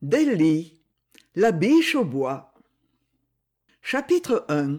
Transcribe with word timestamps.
Delly, 0.00 0.74
la 1.34 1.50
biche 1.50 1.96
au 1.96 2.04
bois. 2.04 2.54
Chapitre 3.82 4.46
I 4.48 4.78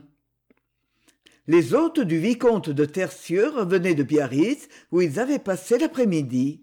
Les 1.46 1.74
hôtes 1.74 2.00
du 2.00 2.18
vicomte 2.18 2.70
de 2.70 2.86
Tertieux 2.86 3.50
revenaient 3.50 3.96
de 3.96 4.04
Biarritz, 4.04 4.70
où 4.94 5.02
ils 5.02 5.20
avaient 5.20 5.38
passé 5.38 5.78
l'après-midi. 5.78 6.62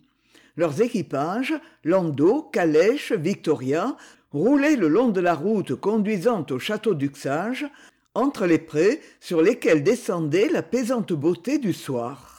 Leurs 0.57 0.81
équipages, 0.81 1.53
landau, 1.85 2.45
calèches, 2.45 3.13
victoria, 3.13 3.95
roulaient 4.33 4.77
le 4.77 4.89
long 4.89 5.11
de 5.11 5.21
la 5.21 5.35
route 5.35 5.75
conduisant 5.75 6.47
au 6.49 6.59
château 6.59 6.95
d'Uxage, 6.95 7.67
entre 8.15 8.47
les 8.47 8.59
prés 8.59 9.03
sur 9.21 9.43
lesquels 9.43 9.83
descendait 9.83 10.49
la 10.49 10.63
pesante 10.63 11.13
beauté 11.13 11.59
du 11.59 11.75
soir. 11.75 12.36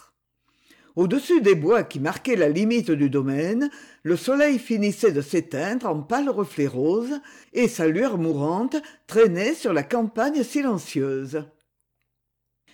Au-dessus 0.98 1.42
des 1.42 1.54
bois 1.54 1.84
qui 1.84 2.00
marquaient 2.00 2.36
la 2.36 2.50
limite 2.50 2.90
du 2.90 3.12
domaine, 3.12 3.70
le 4.02 4.16
soleil 4.16 4.58
finissait 4.58 5.12
de 5.12 5.22
s'éteindre 5.22 5.86
en 5.86 6.02
pâles 6.02 6.32
reflets 6.32 6.66
roses, 6.66 7.22
et 7.54 7.68
sa 7.68 7.86
lueur 7.86 8.18
mourante 8.18 8.78
traînait 9.06 9.54
sur 9.54 9.74
la 9.74 9.84
campagne 9.84 10.42
silencieuse. 10.42 11.44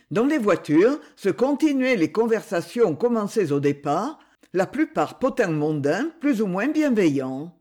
Dans 0.09 0.25
les 0.25 0.37
voitures 0.37 1.01
se 1.17 1.27
continuaient 1.27 1.97
les 1.97 2.13
conversations 2.13 2.95
commencées 2.95 3.51
au 3.51 3.59
départ, 3.59 4.19
la 4.53 4.67
plupart 4.67 5.19
potins 5.19 5.51
mondains 5.51 6.09
plus 6.21 6.41
ou 6.41 6.47
moins 6.47 6.69
bienveillants. 6.69 7.53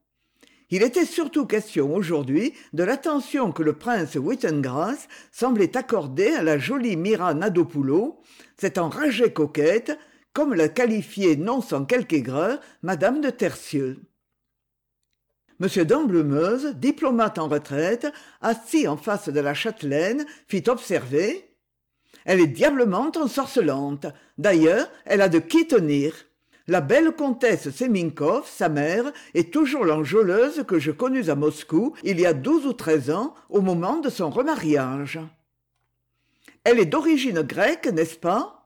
Il 0.71 0.85
était 0.85 1.07
surtout 1.07 1.45
question 1.45 1.93
aujourd'hui 1.93 2.55
de 2.73 2.85
l'attention 2.85 3.51
que 3.51 3.65
le 3.65 3.73
prince 3.73 4.15
Whittengrass 4.15 5.09
semblait 5.33 5.77
accorder 5.77 6.29
à 6.29 6.45
la 6.45 6.57
jolie 6.57 6.97
Mira 6.97 7.35
Nadopulo, 7.35 8.21
cette 8.57 8.79
enragée 8.79 9.33
coquette 9.33 9.99
comme 10.33 10.55
la 10.55 10.69
qualifiait 10.69 11.37
non 11.37 11.61
sans 11.61 11.85
quelque 11.85 12.15
aigreur 12.15 12.61
madame 12.83 13.21
de 13.21 13.31
tertieux. 13.31 14.01
M 15.61 15.85
d'amblemeuse 15.85 16.75
diplomate 16.75 17.39
en 17.39 17.49
retraite 17.49 18.07
assis 18.41 18.89
en 18.89 18.97
face 18.97 19.29
de 19.29 19.41
la 19.41 19.55
châtelaine 19.55 20.27
fit 20.49 20.65
observer 20.69 21.53
elle 22.25 22.41
est 22.41 22.47
diablement 22.47 23.11
ensorcelante. 23.17 24.07
D'ailleurs 24.39 24.89
elle 25.05 25.23
a 25.23 25.29
de 25.29 25.39
qui 25.39 25.67
tenir. 25.67 26.15
La 26.69 26.81
belle 26.81 27.13
comtesse 27.13 27.71
seminkoff 27.71 28.49
sa 28.49 28.69
mère 28.69 29.13
est 29.35 29.53
toujours 29.53 29.85
l'enjôleuse 29.85 30.65
que 30.67 30.79
je 30.79 30.93
connus 30.93 31.29
à 31.29 31.35
moscou 31.35 31.95
il 32.05 32.21
y 32.21 32.27
a 32.27 32.33
douze 32.33 32.67
ou 32.67 32.73
treize 32.73 33.11
ans 33.11 33.35
au 33.49 33.61
moment 33.61 33.99
de 33.99 34.11
son 34.11 34.31
remariage. 34.31 35.19
Elle 36.65 36.79
est 36.79 36.87
d'origine 36.87 37.43
grecque 37.43 37.87
n'est-ce 37.87 38.17
pas? 38.17 38.62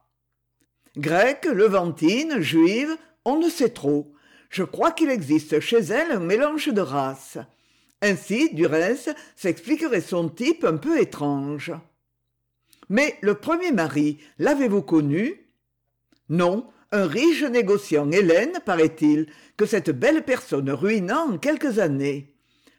Grecque 0.96 1.46
levantine 1.46 2.40
juive 2.40 2.96
on 3.24 3.38
ne 3.38 3.48
sait 3.48 3.70
trop. 3.70 4.12
Je 4.50 4.62
crois 4.62 4.92
qu'il 4.92 5.10
existe 5.10 5.58
chez 5.60 5.78
elle 5.78 6.12
un 6.12 6.20
mélange 6.20 6.68
de 6.68 6.80
races. 6.80 7.38
Ainsi 8.00 8.54
du 8.54 8.66
reste 8.66 9.14
s'expliquerait 9.34 10.00
son 10.00 10.28
type 10.28 10.64
un 10.64 10.76
peu 10.76 11.00
étrange. 11.00 11.72
Mais 12.88 13.18
le 13.20 13.34
premier 13.34 13.72
mari 13.72 14.18
l'avez-vous 14.38 14.82
connu? 14.82 15.50
Non 16.28 16.68
un 16.92 17.06
riche 17.06 17.42
négociant 17.42 18.10
hélène 18.12 18.60
paraît-il 18.64 19.26
que 19.56 19.66
cette 19.66 19.90
belle 19.90 20.22
personne 20.22 20.70
ruina 20.70 21.20
en 21.20 21.36
quelques 21.36 21.80
années 21.80 22.35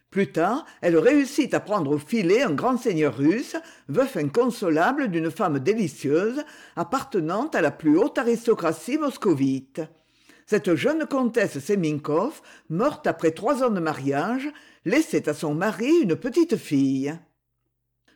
plus 0.10 0.32
tard 0.32 0.66
elle 0.82 0.98
réussit 0.98 1.54
à 1.54 1.60
prendre 1.60 1.92
au 1.92 1.98
filet 1.98 2.42
un 2.42 2.54
grand 2.54 2.78
seigneur 2.78 3.16
russe 3.18 3.56
veuf 3.88 4.18
inconsolable 4.18 5.10
d'une 5.10 5.32
femme 5.32 5.60
délicieuse 5.60 6.44
appartenant 6.76 7.48
à 7.48 7.62
la 7.62 7.72
plus 7.72 7.98
haute 7.98 8.18
aristocratie 8.18 8.98
moscovite. 8.98 9.82
Cette 10.46 10.76
jeune 10.76 11.06
comtesse 11.06 11.60
seminkoff 11.60 12.42
morte 12.70 13.06
après 13.06 13.32
trois 13.32 13.64
ans 13.64 13.70
de 13.70 13.82
mariage 13.82 14.50
laissait 14.86 15.28
à 15.28 15.34
son 15.34 15.54
mari 15.54 15.92
une 16.04 16.16
petite 16.16 16.56
fille. 16.56 17.14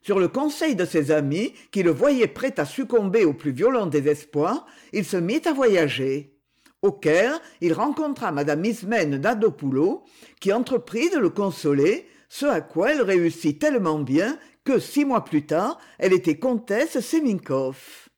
Sur 0.02 0.18
le 0.18 0.30
conseil 0.30 0.76
de 0.76 0.86
ses 0.86 1.12
amis 1.12 1.54
qui 1.72 1.84
le 1.84 1.92
voyaient 1.92 2.28
prêt 2.28 2.58
à 2.58 2.66
succomber 2.66 3.26
au 3.26 3.34
plus 3.34 3.52
violent 3.52 3.86
désespoir 3.86 4.66
il 4.94 5.06
se 5.06 5.18
mit 5.18 5.42
à 5.46 5.54
voyager 5.54 6.41
au 6.82 6.92
caire 6.92 7.40
il 7.62 7.74
rencontra 7.74 8.32
madame 8.32 8.66
ismène 8.66 9.18
nadopulo 9.18 10.04
qui 10.40 10.54
entreprit 10.54 11.10
de 11.10 11.18
le 11.18 11.30
consoler 11.30 12.08
ce 12.30 12.46
à 12.46 12.62
quoi 12.62 12.92
elle 12.92 13.02
réussit 13.02 13.60
tellement 13.60 14.00
bien 14.00 14.38
que 14.64 14.80
six 14.80 15.06
mois 15.06 15.24
plus 15.24 15.46
tard 15.46 15.80
elle 16.00 16.14
était 16.14 16.40
comtesse 16.40 17.00
seminkoff 17.00 18.10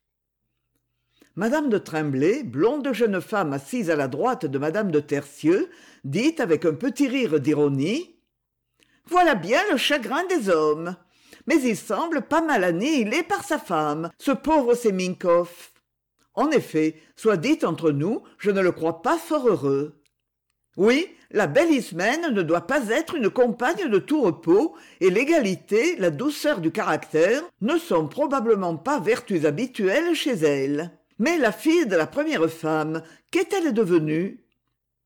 madame 1.36 1.68
de 1.68 1.78
tremblay 1.78 2.42
blonde 2.42 2.92
jeune 2.92 3.20
femme 3.20 3.52
assise 3.52 3.90
à 3.90 3.96
la 3.96 4.08
droite 4.08 4.46
de 4.46 4.58
madame 4.58 4.90
de 4.90 5.00
tertieux 5.00 5.70
dit 6.04 6.36
avec 6.38 6.64
un 6.64 6.74
petit 6.74 7.08
rire 7.08 7.40
d'ironie 7.40 8.14
voilà 9.06 9.34
bien 9.34 9.60
le 9.70 9.76
chagrin 9.76 10.24
des 10.24 10.48
hommes. 10.48 10.96
Mais 11.46 11.60
il 11.60 11.76
semble 11.76 12.22
pas 12.22 12.40
mal 12.40 12.64
annihilé 12.64 13.22
par 13.22 13.44
sa 13.44 13.58
femme 13.58 14.10
ce 14.18 14.30
pauvre 14.30 14.74
en 16.34 16.50
effet 16.50 16.96
soit 17.16 17.36
dit 17.36 17.58
entre 17.64 17.90
nous 17.90 18.22
je 18.38 18.50
ne 18.50 18.60
le 18.60 18.72
crois 18.72 19.02
pas 19.02 19.18
fort 19.18 19.48
heureux. 19.48 20.00
Oui 20.76 21.08
la 21.30 21.46
belle 21.48 21.72
ismène 21.72 22.32
ne 22.32 22.42
doit 22.42 22.66
pas 22.66 22.90
être 22.90 23.16
une 23.16 23.30
compagne 23.30 23.88
de 23.88 23.98
tout 23.98 24.22
repos 24.22 24.76
et 25.00 25.10
l'égalité 25.10 25.96
la 25.96 26.10
douceur 26.10 26.60
du 26.60 26.70
caractère 26.70 27.42
ne 27.60 27.76
sont 27.76 28.06
probablement 28.06 28.76
pas 28.76 29.00
vertus 29.00 29.44
habituelles 29.44 30.14
chez 30.14 30.34
elle. 30.34 30.92
Mais 31.18 31.38
la 31.38 31.50
fille 31.50 31.86
de 31.86 31.96
la 31.96 32.06
première 32.06 32.48
femme 32.48 33.02
qu'est-elle 33.30 33.72
devenue? 33.72 34.44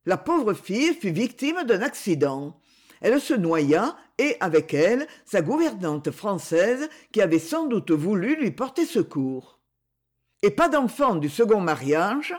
La 0.05 0.16
pauvre 0.16 0.55
fille 0.55 0.95
fut 0.95 1.12
victime 1.12 1.65
d'un 1.65 1.83
accident. 1.83 2.60
Elle 3.00 3.21
se 3.21 3.34
noya 3.34 3.97
et 4.19 4.37
avec 4.41 4.75
elle 4.75 5.06
sa 5.25 5.41
gouvernante 5.43 6.10
française 6.10 6.89
qui 7.12 7.22
avait 7.22 7.39
sans 7.39 7.66
doute 7.66 7.91
voulu 7.91 8.37
lui 8.37 8.50
porter 8.50 8.84
secours 8.84 9.57
et 10.43 10.50
pas 10.50 10.69
d'enfant 10.69 11.16
du 11.16 11.28
second 11.28 11.60
mariage 11.60 12.34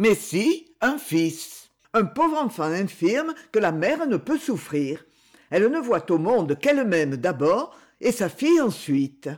mais 0.00 0.14
si 0.14 0.74
un 0.80 0.96
fils. 0.96 1.68
Un 1.92 2.06
pauvre 2.06 2.38
enfant 2.38 2.64
infirme 2.64 3.34
que 3.52 3.58
la 3.58 3.70
mère 3.70 4.06
ne 4.06 4.16
peut 4.16 4.38
souffrir. 4.38 5.04
Elle 5.50 5.66
ne 5.68 5.78
voit 5.78 6.10
au 6.10 6.16
monde 6.16 6.58
qu'elle-même 6.58 7.16
d'abord 7.16 7.76
et 8.00 8.10
sa 8.10 8.30
fille 8.30 8.62
ensuite. 8.62 9.28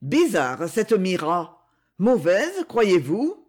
Bizarre 0.00 0.68
cette 0.68 0.94
mira. 0.94 1.66
Mauvaise 1.98 2.64
croyez-vous? 2.66 3.46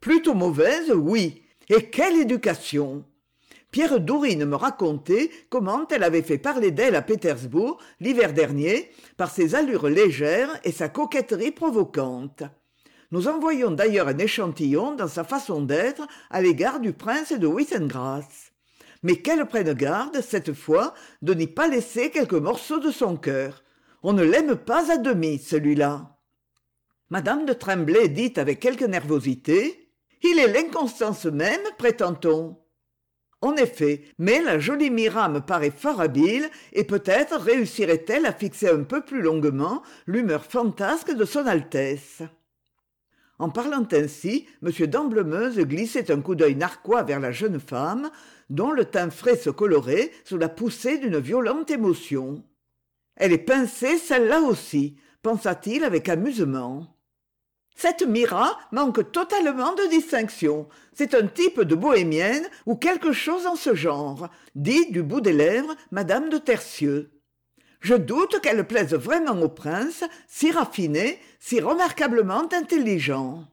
Plutôt 0.00 0.34
mauvaise 0.34 0.90
oui. 0.90 1.44
Et 1.70 1.88
quelle 1.88 2.20
éducation 2.20 3.04
pierre 3.70 4.00
dourine 4.00 4.44
me 4.44 4.56
racontait 4.56 5.30
comment 5.50 5.86
elle 5.88 6.02
avait 6.02 6.22
fait 6.22 6.38
parler 6.38 6.70
d'elle 6.70 6.96
à 6.96 7.02
pétersbourg 7.02 7.78
l'hiver 8.00 8.32
dernier 8.32 8.90
par 9.16 9.30
ses 9.30 9.54
allures 9.54 9.88
légères 9.88 10.58
et 10.64 10.72
sa 10.72 10.88
coquetterie 10.88 11.52
provocante. 11.52 12.42
Nous 13.10 13.28
envoyons 13.28 13.70
d'ailleurs 13.70 14.08
un 14.08 14.18
échantillon 14.18 14.94
dans 14.94 15.08
sa 15.08 15.24
façon 15.24 15.62
d'être 15.62 16.06
à 16.30 16.42
l'égard 16.42 16.80
du 16.80 16.92
prince 16.92 17.32
de 17.32 17.46
Wittengrass. 17.46 18.52
mais 19.02 19.16
qu'elle 19.16 19.46
prenne 19.46 19.74
garde 19.74 20.20
cette 20.20 20.52
fois 20.52 20.92
de 21.22 21.32
n'y 21.32 21.46
pas 21.46 21.68
laisser 21.68 22.10
quelques 22.10 22.32
morceaux 22.34 22.80
de 22.80 22.90
son 22.90 23.16
cœur. 23.16 23.62
On 24.02 24.12
ne 24.12 24.24
l'aime 24.24 24.56
pas 24.56 24.92
à 24.92 24.96
demi 24.96 25.38
celui-là. 25.38 26.16
Madame 27.08 27.46
de 27.46 27.52
tremblay 27.52 28.08
dit 28.08 28.32
avec 28.36 28.60
quelque 28.60 28.84
nervosité 28.84 29.88
il 30.22 30.38
est 30.38 30.52
l'inconstance 30.52 31.26
même 31.26 31.60
prétend-on 31.78 32.58
en 33.40 33.54
effet 33.56 34.02
mais 34.18 34.42
la 34.42 34.58
jolie 34.58 34.90
mira 34.90 35.28
me 35.28 35.40
paraît 35.40 35.70
fort 35.70 36.00
habile 36.00 36.48
et 36.72 36.84
peut-être 36.84 37.36
réussirait-elle 37.36 38.26
à 38.26 38.32
fixer 38.32 38.68
un 38.68 38.82
peu 38.82 39.02
plus 39.02 39.22
longuement 39.22 39.82
l'humeur 40.06 40.44
fantasque 40.44 41.12
de 41.12 41.24
son 41.24 41.46
altesse. 41.46 42.22
En 43.38 43.50
parlant 43.50 43.86
ainsi 43.92 44.46
m 44.62 44.86
d'amblemeuse 44.86 45.58
glissait 45.58 46.10
un 46.10 46.20
coup 46.20 46.34
d'œil 46.34 46.56
narquois 46.56 47.04
vers 47.04 47.20
la 47.20 47.30
jeune 47.30 47.60
femme 47.60 48.10
dont 48.50 48.72
le 48.72 48.84
teint 48.84 49.10
frais 49.10 49.36
se 49.36 49.50
colorait 49.50 50.10
sous 50.24 50.38
la 50.38 50.48
poussée 50.48 50.98
d'une 50.98 51.18
violente 51.18 51.70
émotion 51.70 52.42
elle 53.18 53.32
est 53.32 53.38
pincée 53.38 53.98
celle-là 53.98 54.40
aussi 54.40 54.96
pensa-t-il 55.22 55.84
avec 55.84 56.08
amusement 56.08 56.97
cette 57.78 58.02
mira 58.02 58.58
manque 58.72 59.12
totalement 59.12 59.72
de 59.76 59.88
distinction. 59.88 60.66
C'est 60.94 61.14
un 61.14 61.28
type 61.28 61.60
de 61.60 61.76
bohémienne 61.76 62.44
ou 62.66 62.74
quelque 62.74 63.12
chose 63.12 63.46
en 63.46 63.54
ce 63.54 63.76
genre 63.76 64.28
dit 64.56 64.90
du 64.90 65.04
bout 65.04 65.20
des 65.20 65.32
lèvres 65.32 65.76
madame 65.92 66.28
de 66.28 66.38
tertieux. 66.38 67.12
Je 67.80 67.94
doute 67.94 68.40
qu'elle 68.40 68.66
plaise 68.66 68.94
vraiment 68.94 69.40
au 69.40 69.48
prince 69.48 70.02
si 70.26 70.50
raffiné 70.50 71.20
si 71.38 71.60
remarquablement 71.60 72.52
intelligent. 72.52 73.44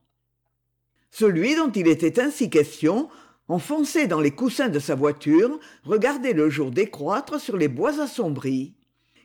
Celui 1.12 1.54
dont 1.54 1.72
il 1.72 1.88
était 1.88 2.20
ainsi 2.20 2.50
question 2.50 3.10
enfoncé 3.48 4.08
dans 4.08 4.22
les 4.22 4.32
coussins 4.32 4.70
de 4.70 4.80
sa 4.80 4.96
voiture 4.96 5.60
regardait 5.84 6.34
le 6.34 6.50
jour 6.50 6.72
décroître 6.72 7.40
sur 7.40 7.58
les 7.58 7.68
bois 7.68 8.02
assombris. 8.02 8.74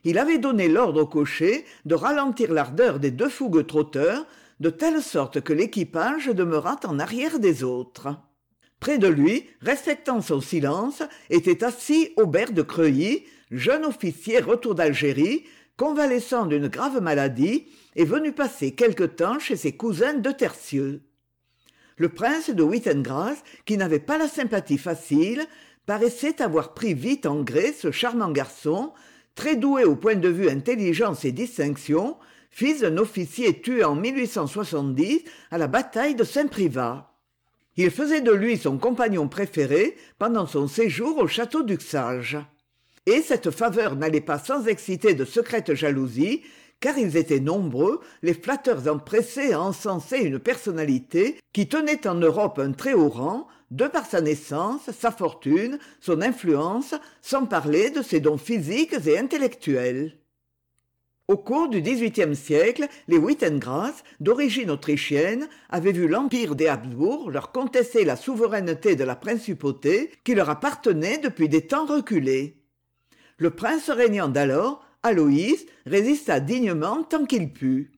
Il 0.03 0.19
avait 0.19 0.37
donné 0.37 0.67
l'ordre 0.67 1.01
au 1.01 1.07
cocher 1.07 1.65
de 1.85 1.95
ralentir 1.95 2.53
l'ardeur 2.53 2.99
des 2.99 3.09
deux 3.09 3.29
fougueux 3.29 3.65
trotteurs 3.65 4.27
de 4.61 4.69
telle 4.69 5.01
sorte 5.01 5.41
que 5.41 5.53
l'équipage 5.53 6.27
demeurât 6.27 6.79
en 6.85 6.99
arrière 6.99 7.39
des 7.39 7.63
autres. 7.63 8.15
Près 8.79 8.99
de 8.99 9.07
lui 9.07 9.49
respectant 9.59 10.21
son 10.21 10.39
silence 10.39 11.01
était 11.31 11.63
assis 11.63 12.11
aubert 12.15 12.53
de 12.53 12.61
creuilly 12.61 13.23
jeune 13.49 13.85
officier 13.85 14.39
retour 14.39 14.75
d'algérie 14.75 15.45
convalescent 15.77 16.45
d'une 16.45 16.67
grave 16.67 17.01
maladie 17.01 17.65
et 17.95 18.05
venu 18.05 18.33
passer 18.33 18.75
quelque 18.75 19.03
temps 19.03 19.39
chez 19.39 19.55
ses 19.55 19.71
cousins 19.71 20.13
de 20.13 20.29
tertieux. 20.29 21.01
Le 21.97 22.09
prince 22.09 22.51
de 22.51 22.61
Whittengrass, 22.61 23.43
qui 23.65 23.77
n'avait 23.77 23.99
pas 23.99 24.19
la 24.19 24.27
sympathie 24.27 24.77
facile 24.77 25.43
paraissait 25.87 26.39
avoir 26.39 26.75
pris 26.75 26.93
vite 26.93 27.25
en 27.25 27.41
gré 27.41 27.73
ce 27.73 27.89
charmant 27.89 28.31
garçon 28.31 28.93
très 29.33 29.55
doué 29.55 29.85
au 29.85 29.95
point 29.95 30.15
de 30.15 30.29
vue 30.29 30.49
intelligence 30.49 31.25
et 31.25 31.31
distinction 31.31 32.15
fils 32.51 32.81
d'un 32.81 32.97
officier 32.97 33.61
tué 33.61 33.83
en 33.83 33.99
à 35.51 35.57
la 35.57 35.67
bataille 35.67 36.15
de 36.15 36.23
Saint-Privat. 36.23 37.11
Il 37.77 37.89
faisait 37.89 38.21
de 38.21 38.31
lui 38.31 38.57
son 38.57 38.77
compagnon 38.77 39.27
préféré 39.27 39.95
pendant 40.19 40.45
son 40.45 40.67
séjour 40.67 41.17
au 41.17 41.27
château 41.27 41.63
d'Uxage. 41.63 42.37
Et 43.05 43.21
cette 43.21 43.49
faveur 43.49 43.95
n'allait 43.95 44.21
pas 44.21 44.37
sans 44.37 44.67
exciter 44.67 45.13
de 45.13 45.25
secrètes 45.25 45.73
jalousies, 45.73 46.43
car 46.81 46.97
ils 46.97 47.15
étaient 47.15 47.39
nombreux, 47.39 48.01
les 48.21 48.33
flatteurs 48.33 48.87
empressés 48.87 49.53
à 49.53 49.61
encenser 49.61 50.17
une 50.17 50.39
personnalité 50.39 51.37
qui 51.53 51.67
tenait 51.67 52.05
en 52.07 52.15
Europe 52.15 52.59
un 52.59 52.73
très 52.73 52.93
haut 52.93 53.09
rang, 53.09 53.47
de 53.71 53.87
par 53.87 54.05
sa 54.05 54.19
naissance, 54.19 54.91
sa 54.91 55.11
fortune, 55.11 55.79
son 56.01 56.21
influence, 56.21 56.93
sans 57.21 57.45
parler 57.45 57.89
de 57.89 58.01
ses 58.01 58.19
dons 58.19 58.37
physiques 58.37 58.95
et 59.05 59.17
intellectuels. 59.17 60.17
Au 61.31 61.37
cours 61.37 61.69
du 61.69 61.81
XVIIIe 61.81 62.35
siècle, 62.35 62.89
les 63.07 63.17
Wittengrass, 63.17 64.03
d'origine 64.19 64.69
autrichienne, 64.69 65.47
avaient 65.69 65.93
vu 65.93 66.09
l'empire 66.09 66.55
des 66.55 66.67
Habsbourg 66.67 67.31
leur 67.31 67.53
contester 67.53 68.03
la 68.03 68.17
souveraineté 68.17 68.97
de 68.97 69.05
la 69.05 69.15
principauté 69.15 70.11
qui 70.25 70.35
leur 70.35 70.49
appartenait 70.49 71.19
depuis 71.19 71.47
des 71.47 71.67
temps 71.67 71.85
reculés. 71.85 72.57
Le 73.37 73.49
prince 73.51 73.89
régnant 73.89 74.27
d'alors 74.27 74.85
Aloïs 75.03 75.65
résista 75.85 76.41
dignement 76.41 77.03
tant 77.03 77.23
qu'il 77.23 77.53
put. 77.53 77.93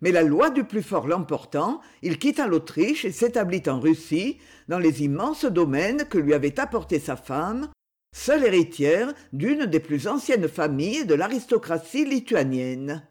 Mais 0.00 0.10
la 0.10 0.22
loi 0.22 0.48
du 0.48 0.64
plus 0.64 0.82
fort 0.82 1.08
l'emportant, 1.08 1.82
il 2.00 2.18
quitta 2.18 2.46
l'Autriche 2.46 3.04
et 3.04 3.12
s'établit 3.12 3.64
en 3.66 3.80
Russie, 3.80 4.38
dans 4.68 4.78
les 4.78 5.02
immenses 5.02 5.44
domaines 5.44 6.06
que 6.08 6.16
lui 6.16 6.32
avait 6.32 6.58
apportés 6.58 7.00
sa 7.00 7.16
femme, 7.16 7.68
seule 8.12 8.44
héritière 8.44 9.12
d'une 9.32 9.66
des 9.66 9.80
plus 9.80 10.08
anciennes 10.08 10.48
familles 10.48 11.06
de 11.06 11.14
l'aristocratie 11.14 12.04
lituanienne. 12.04 13.02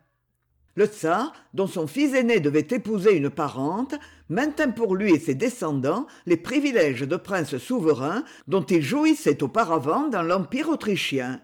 Le 0.76 0.86
tsar, 0.86 1.34
dont 1.54 1.68
son 1.68 1.88
fils 1.88 2.14
aîné 2.14 2.40
devait 2.40 2.68
épouser 2.70 3.16
une 3.16 3.32
parente, 3.32 3.96
maintint 4.30 4.70
pour 4.70 4.96
lui 4.96 5.14
et 5.14 5.20
ses 5.20 5.34
descendants 5.34 6.06
les 6.26 6.38
privilèges 6.38 7.02
de 7.02 7.16
prince 7.16 7.58
souverain 7.58 8.24
dont 8.48 8.64
il 8.64 8.84
jouissait 8.84 9.42
auparavant 9.42 10.08
dans 10.08 10.22
l'Empire 10.22 10.70
autrichien 10.70 11.42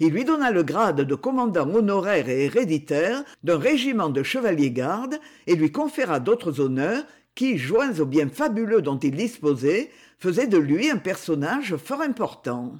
il 0.00 0.10
lui 0.10 0.24
donna 0.24 0.52
le 0.52 0.62
grade 0.62 1.00
de 1.00 1.14
commandant 1.14 1.68
honoraire 1.68 2.28
et 2.28 2.44
héréditaire 2.44 3.24
d'un 3.42 3.58
régiment 3.58 4.10
de 4.10 4.22
chevaliers-gardes 4.22 5.18
et 5.46 5.56
lui 5.56 5.72
conféra 5.72 6.20
d'autres 6.20 6.60
honneurs 6.60 7.04
qui 7.38 7.56
joints 7.56 8.00
aux 8.00 8.04
biens 8.04 8.28
fabuleux 8.28 8.82
dont 8.82 8.98
il 8.98 9.14
disposait 9.14 9.92
faisaient 10.18 10.48
de 10.48 10.58
lui 10.58 10.90
un 10.90 10.96
personnage 10.96 11.76
fort 11.76 12.00
important. 12.00 12.72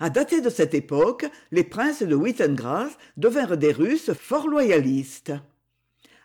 À 0.00 0.10
dater 0.10 0.40
de 0.40 0.50
cette 0.50 0.74
époque 0.74 1.26
les 1.52 1.62
princes 1.62 2.02
de 2.02 2.16
Wittengrass 2.16 2.98
devinrent 3.16 3.56
des 3.56 3.70
russes 3.70 4.12
fort 4.14 4.48
loyalistes. 4.48 5.32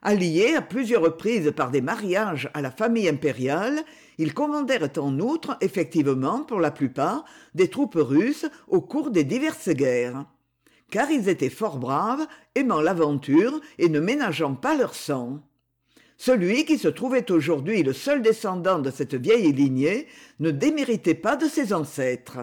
Alliés 0.02 0.56
à 0.56 0.64
plusieurs 0.64 1.04
reprises 1.04 1.54
par 1.56 1.70
des 1.70 1.82
mariages 1.82 2.50
à 2.56 2.62
la 2.62 2.72
famille 2.72 3.08
impériale 3.08 3.84
ils 4.18 4.34
commandèrent 4.34 4.90
en 4.98 5.20
outre 5.20 5.56
effectivement 5.62 6.42
pour 6.42 6.60
la 6.60 6.72
plupart 6.72 7.24
des 7.54 7.70
troupes 7.70 8.00
russes 8.00 8.48
au 8.68 8.82
cours 8.82 9.12
des 9.12 9.26
diverses 9.26 9.70
guerres. 9.70 10.26
Car 10.90 11.12
ils 11.12 11.30
étaient 11.30 11.52
fort 11.52 11.78
braves 11.78 12.26
aimant 12.56 12.82
l'aventure 12.82 13.62
et 13.78 13.90
ne 13.90 14.00
ménageant 14.00 14.56
pas 14.56 14.76
leur 14.76 14.96
sang 14.96 15.44
celui 16.18 16.65
qui 16.65 16.77
se 16.77 16.88
trouvait 16.88 17.31
aujourd'hui 17.31 17.83
le 17.83 17.94
seul 17.94 18.21
descendant 18.21 18.80
de 18.80 18.92
cette 18.92 19.15
vieille 19.15 19.51
lignée 19.51 20.07
ne 20.39 20.51
déméritait 20.51 21.15
pas 21.15 21.36
de 21.36 21.48
ses 21.48 21.74
ancêtres. 21.74 22.39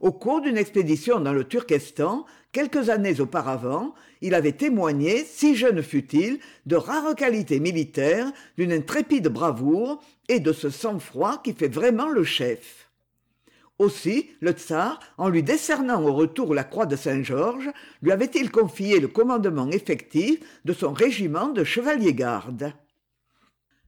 Au 0.00 0.12
cours 0.12 0.40
d'une 0.40 0.58
expédition 0.58 1.20
dans 1.20 1.32
le 1.32 1.44
turkestan 1.44 2.26
quelques 2.52 2.90
années 2.90 3.20
auparavant 3.20 3.94
il 4.20 4.34
avait 4.34 4.52
témoigné 4.52 5.24
si 5.24 5.54
jeune 5.54 5.82
fût-il 5.82 6.38
de 6.66 6.76
rares 6.76 7.14
qualités 7.14 7.60
militaires 7.60 8.32
d'une 8.56 8.72
intrépide 8.72 9.28
bravoure 9.28 10.02
et 10.28 10.40
de 10.40 10.52
ce 10.52 10.70
sang-froid 10.70 11.42
qui 11.42 11.52
fait 11.52 11.68
vraiment 11.68 12.08
le 12.08 12.24
chef. 12.24 12.90
Aussi 13.78 14.30
le 14.40 14.52
tsar 14.52 15.00
en 15.18 15.28
lui 15.28 15.42
décernant 15.42 16.02
au 16.02 16.12
retour 16.12 16.54
la 16.54 16.64
croix 16.64 16.86
de 16.86 16.96
saint-georges 16.96 17.70
lui 18.02 18.12
avait-il 18.12 18.50
confié 18.50 19.00
le 19.00 19.08
commandement 19.08 19.68
effectif 19.70 20.38
de 20.64 20.72
son 20.72 20.92
régiment 20.92 21.48
de 21.48 21.64
chevaliers-gardes 21.64 22.72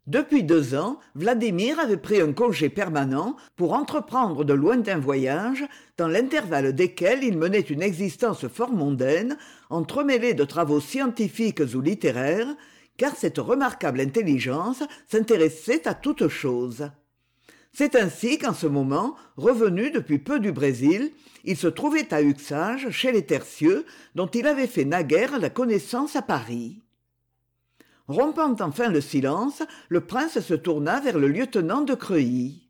depuis 0.07 0.45
deux 0.45 0.75
ans 0.75 1.01
vladimir 1.15 1.81
avait 1.81 1.97
pris 1.97 2.21
un 2.21 2.33
congé 2.33 2.69
permanent 2.69 3.37
pour 3.57 3.73
entreprendre 3.73 4.45
de 4.45 4.55
lointains 4.55 4.99
voyages 4.99 5.65
dans 5.97 6.07
l'intervalle 6.07 6.73
desquels 6.75 7.25
il 7.25 7.37
menait 7.37 7.61
une 7.61 7.83
existence 7.83 8.47
fort 8.47 8.73
mondaine 8.73 9.37
entremêlée 9.69 10.35
de 10.35 10.45
travaux 10.45 10.81
scientifiques 10.81 11.63
ou 11.75 11.81
littéraires 11.81 12.55
car 12.97 13.17
cette 13.17 13.39
remarquable 13.39 14.01
intelligence 14.01 14.83
s'intéressait 15.09 15.89
à 15.89 15.95
toutes 15.95 16.29
choses 16.29 16.89
c'est 17.73 17.97
ainsi 17.97 18.39
qu'en 18.39 18.55
ce 18.55 18.69
moment 18.69 19.17
revenu 19.37 19.91
depuis 19.91 20.19
peu 20.19 20.39
du 20.39 20.53
brésil 20.53 21.11
il 21.45 21.57
se 21.57 21.67
trouvait 21.67 22.15
à 22.15 22.23
uxage 22.23 22.91
chez 22.91 23.11
les 23.11 23.27
tertieux 23.27 23.85
dont 24.15 24.29
il 24.29 24.47
avait 24.47 24.69
fait 24.69 24.85
naguère 24.85 25.39
la 25.41 25.51
connaissance 25.51 26.15
à 26.15 26.23
paris 26.23 26.81
rompant 28.09 28.55
enfin 28.61 28.89
le 28.89 29.01
silence 29.01 29.63
le 29.89 30.01
prince 30.01 30.41
se 30.41 30.55
tourna 30.55 31.01
vers 31.01 31.19
le 31.19 31.29
lieutenant 31.29 31.83
de 31.83 31.95
creuilly. 31.95 32.69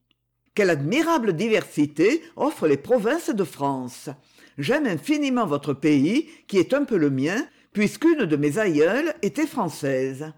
Quelle 0.54 0.70
admirable 0.70 1.34
diversité 1.34 2.22
offrent 2.36 2.66
les 2.66 2.78
provinces 2.78 3.30
de 3.30 3.44
france. 3.44 4.08
J'aime 4.56 4.86
infiniment 4.86 5.46
votre 5.46 5.74
pays 5.74 6.28
qui 6.48 6.58
est 6.58 6.72
un 6.72 6.84
peu 6.84 6.96
le 6.96 7.10
mien 7.10 7.46
puisqu'une 7.72 8.24
de 8.24 8.36
mes 8.36 8.58
aïeules 8.58 9.12
était 9.20 9.46
française. 9.46 10.32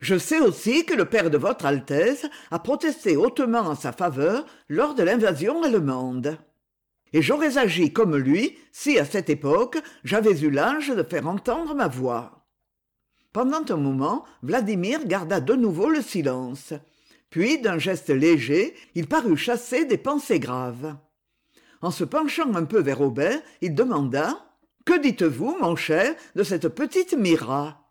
Je 0.00 0.18
sais 0.18 0.40
aussi 0.40 0.84
que 0.84 0.94
le 0.94 1.04
père 1.04 1.30
de 1.30 1.38
votre 1.38 1.66
altesse 1.66 2.26
a 2.50 2.58
protesté 2.58 3.16
hautement 3.16 3.60
en 3.60 3.74
sa 3.74 3.92
faveur 3.92 4.44
lors 4.68 4.94
de 4.94 5.02
l'invasion 5.02 5.62
allemande. 5.62 6.38
Et 7.12 7.22
j'aurais 7.22 7.58
agi 7.58 7.92
comme 7.92 8.16
lui 8.16 8.58
si 8.72 8.98
à 8.98 9.04
cette 9.04 9.30
époque 9.30 9.78
j'avais 10.04 10.40
eu 10.40 10.50
l'âge 10.50 10.88
de 10.88 11.02
faire 11.02 11.26
entendre 11.26 11.74
ma 11.74 11.88
voix 11.88 12.37
pendant 13.32 13.64
un 13.68 13.76
moment 13.76 14.24
vladimir 14.42 15.04
garda 15.06 15.40
de 15.40 15.54
nouveau 15.54 15.88
le 15.88 16.02
silence. 16.02 16.72
Puis 17.30 17.60
d'un 17.60 17.78
geste 17.78 18.10
léger 18.10 18.74
il 18.94 19.06
parut 19.06 19.36
chasser 19.36 19.84
des 19.84 19.98
pensées 19.98 20.40
graves. 20.40 20.96
En 21.80 21.90
se 21.90 22.04
penchant 22.04 22.54
un 22.54 22.64
peu 22.64 22.80
vers 22.80 23.00
aubert 23.00 23.40
il 23.60 23.74
demanda 23.74 24.44
que 24.84 24.98
dites-vous 24.98 25.56
mon 25.60 25.76
cher 25.76 26.14
de 26.34 26.42
cette 26.42 26.68
petite 26.68 27.14
mira? 27.14 27.84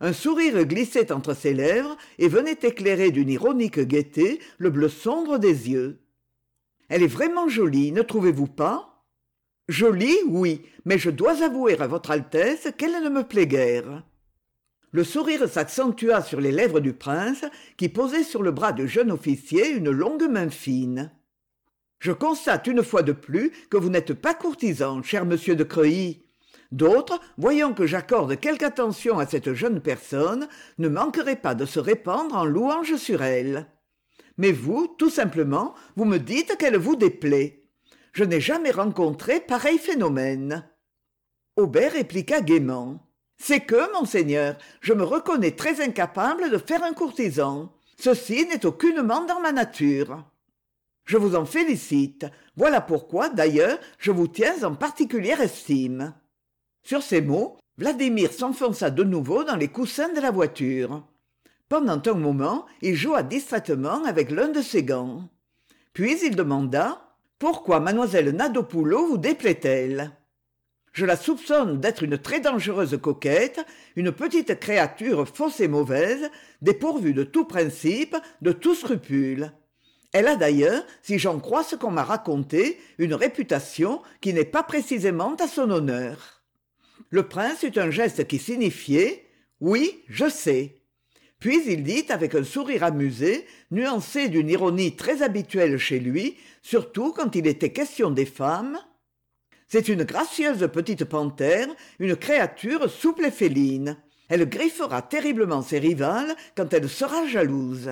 Un 0.00 0.12
sourire 0.12 0.64
glissait 0.64 1.10
entre 1.10 1.34
ses 1.34 1.54
lèvres 1.54 1.96
et 2.18 2.28
venait 2.28 2.58
éclairer 2.62 3.10
d'une 3.10 3.30
ironique 3.30 3.80
gaieté 3.80 4.40
le 4.58 4.70
bleu 4.70 4.88
sombre 4.88 5.38
des 5.38 5.70
yeux 5.70 6.00
elle 6.88 7.02
est 7.02 7.06
vraiment 7.06 7.48
jolie 7.48 7.92
ne 7.92 8.02
trouvez-vous 8.02 8.46
pas 8.46 9.04
jolie 9.68 10.18
oui 10.26 10.62
mais 10.84 10.98
je 10.98 11.10
dois 11.10 11.42
avouer 11.42 11.78
à 11.80 11.86
votre 11.86 12.10
altesse 12.10 12.68
qu'elle 12.76 13.02
ne 13.02 13.10
me 13.10 13.24
plaît 13.24 13.46
guère 13.46 14.04
le 14.92 15.04
sourire 15.04 15.48
s'accentua 15.48 16.22
sur 16.22 16.40
les 16.40 16.52
lèvres 16.52 16.80
du 16.80 16.92
prince 16.92 17.44
qui 17.76 17.88
posait 17.88 18.24
sur 18.24 18.42
le 18.42 18.50
bras 18.50 18.72
du 18.72 18.88
jeune 18.88 19.10
officier 19.10 19.70
une 19.70 19.90
longue 19.90 20.28
main 20.28 20.50
fine 20.50 21.10
je 21.98 22.12
constate 22.12 22.66
une 22.66 22.84
fois 22.84 23.02
de 23.02 23.12
plus 23.12 23.50
que 23.70 23.76
vous 23.76 23.90
n'êtes 23.90 24.14
pas 24.14 24.34
courtisan 24.34 25.02
cher 25.02 25.24
monsieur 25.24 25.56
de 25.56 25.64
creuilly. 25.64 26.22
D'autres 26.70 27.18
voyant 27.38 27.72
que 27.72 27.86
j'accorde 27.86 28.38
quelque 28.38 28.64
attention 28.64 29.18
à 29.18 29.26
cette 29.26 29.54
jeune 29.54 29.80
personne 29.80 30.48
ne 30.78 30.88
manqueraient 30.88 31.40
pas 31.40 31.54
de 31.54 31.64
se 31.64 31.80
répandre 31.80 32.36
en 32.36 32.44
louanges 32.44 32.96
sur 32.96 33.22
elle. 33.22 33.66
Mais 34.36 34.52
vous 34.52 34.86
tout 34.98 35.10
simplement 35.10 35.74
vous 35.96 36.04
me 36.04 36.18
dites 36.18 36.56
qu'elle 36.58 36.76
vous 36.76 36.94
déplaît. 36.94 37.64
Je 38.12 38.24
n'ai 38.24 38.40
jamais 38.40 38.70
rencontré 38.70 39.40
pareil 39.40 39.78
phénomène 39.78 40.68
aubert 41.56 41.92
répliqua 41.92 42.40
gaiement 42.40 43.07
c'est 43.38 43.60
que 43.60 43.92
monseigneur 43.92 44.56
je 44.80 44.92
me 44.92 45.04
reconnais 45.04 45.52
très 45.52 45.80
incapable 45.80 46.50
de 46.50 46.58
faire 46.58 46.82
un 46.82 46.92
courtisan. 46.92 47.72
Ceci 47.98 48.46
n'est 48.46 48.66
aucunement 48.66 49.24
dans 49.24 49.40
ma 49.40 49.52
nature. 49.52 50.24
Je 51.04 51.16
vous 51.16 51.34
en 51.34 51.46
félicite. 51.46 52.26
Voilà 52.56 52.80
pourquoi 52.80 53.28
d'ailleurs 53.28 53.78
je 53.98 54.10
vous 54.10 54.28
tiens 54.28 54.62
en 54.62 54.74
particulière 54.74 55.40
estime. 55.40 56.12
Sur 56.82 57.02
ces 57.02 57.22
mots 57.22 57.56
vladimir 57.78 58.32
s'enfonça 58.32 58.90
de 58.90 59.04
nouveau 59.04 59.44
dans 59.44 59.56
les 59.56 59.68
coussins 59.68 60.12
de 60.12 60.20
la 60.20 60.32
voiture. 60.32 61.06
Pendant 61.68 62.02
un 62.04 62.14
moment 62.14 62.66
il 62.82 62.96
joua 62.96 63.22
distraitement 63.22 64.04
avec 64.04 64.30
l'un 64.30 64.48
de 64.48 64.62
ses 64.62 64.82
gants. 64.82 65.28
Puis 65.92 66.18
il 66.24 66.36
demanda 66.36 67.04
pourquoi 67.38 67.78
mademoiselle 67.78 68.30
nadopoulot 68.30 69.06
vous 69.06 69.18
déplaît-elle? 69.18 70.10
Je 70.98 71.06
la 71.06 71.16
soupçonne 71.16 71.78
d'être 71.78 72.02
une 72.02 72.18
très 72.18 72.40
dangereuse 72.40 72.98
coquette 73.00 73.64
une 73.94 74.10
petite 74.10 74.58
créature 74.58 75.28
fausse 75.28 75.60
et 75.60 75.68
mauvaise 75.68 76.28
dépourvue 76.60 77.14
de 77.14 77.22
tout 77.22 77.44
principe 77.44 78.16
de 78.42 78.50
tout 78.50 78.74
scrupule. 78.74 79.52
Elle 80.12 80.26
a 80.26 80.34
d'ailleurs 80.34 80.82
si 81.02 81.20
j'en 81.20 81.38
crois 81.38 81.62
ce 81.62 81.76
qu'on 81.76 81.92
m'a 81.92 82.02
raconté 82.02 82.80
une 82.98 83.14
réputation 83.14 84.02
qui 84.20 84.34
n'est 84.34 84.44
pas 84.44 84.64
précisément 84.64 85.36
à 85.36 85.46
son 85.46 85.70
honneur. 85.70 86.42
Le 87.10 87.22
prince 87.28 87.62
eut 87.62 87.78
un 87.78 87.92
geste 87.92 88.26
qui 88.26 88.40
signifiait 88.40 89.24
oui 89.60 90.02
je 90.08 90.28
sais 90.28 90.74
puis 91.38 91.60
il 91.68 91.84
dit 91.84 92.06
avec 92.08 92.34
un 92.34 92.42
sourire 92.42 92.82
amusé 92.82 93.46
nuancé 93.70 94.28
d'une 94.28 94.50
ironie 94.50 94.96
très 94.96 95.22
habituelle 95.22 95.78
chez 95.78 96.00
lui 96.00 96.36
surtout 96.60 97.12
quand 97.12 97.36
il 97.36 97.46
était 97.46 97.70
question 97.70 98.10
des 98.10 98.26
femmes 98.26 98.80
c'est 99.68 99.88
une 99.88 100.04
gracieuse 100.04 100.68
petite 100.72 101.04
panthère 101.04 101.68
une 101.98 102.16
créature 102.16 102.90
souple 102.90 103.26
et 103.26 103.30
féline. 103.30 103.96
Elle 104.28 104.48
griffera 104.48 105.02
terriblement 105.02 105.62
ses 105.62 105.78
rivales 105.78 106.34
quand 106.56 106.72
elle 106.72 106.88
sera 106.88 107.26
jalouse. 107.26 107.90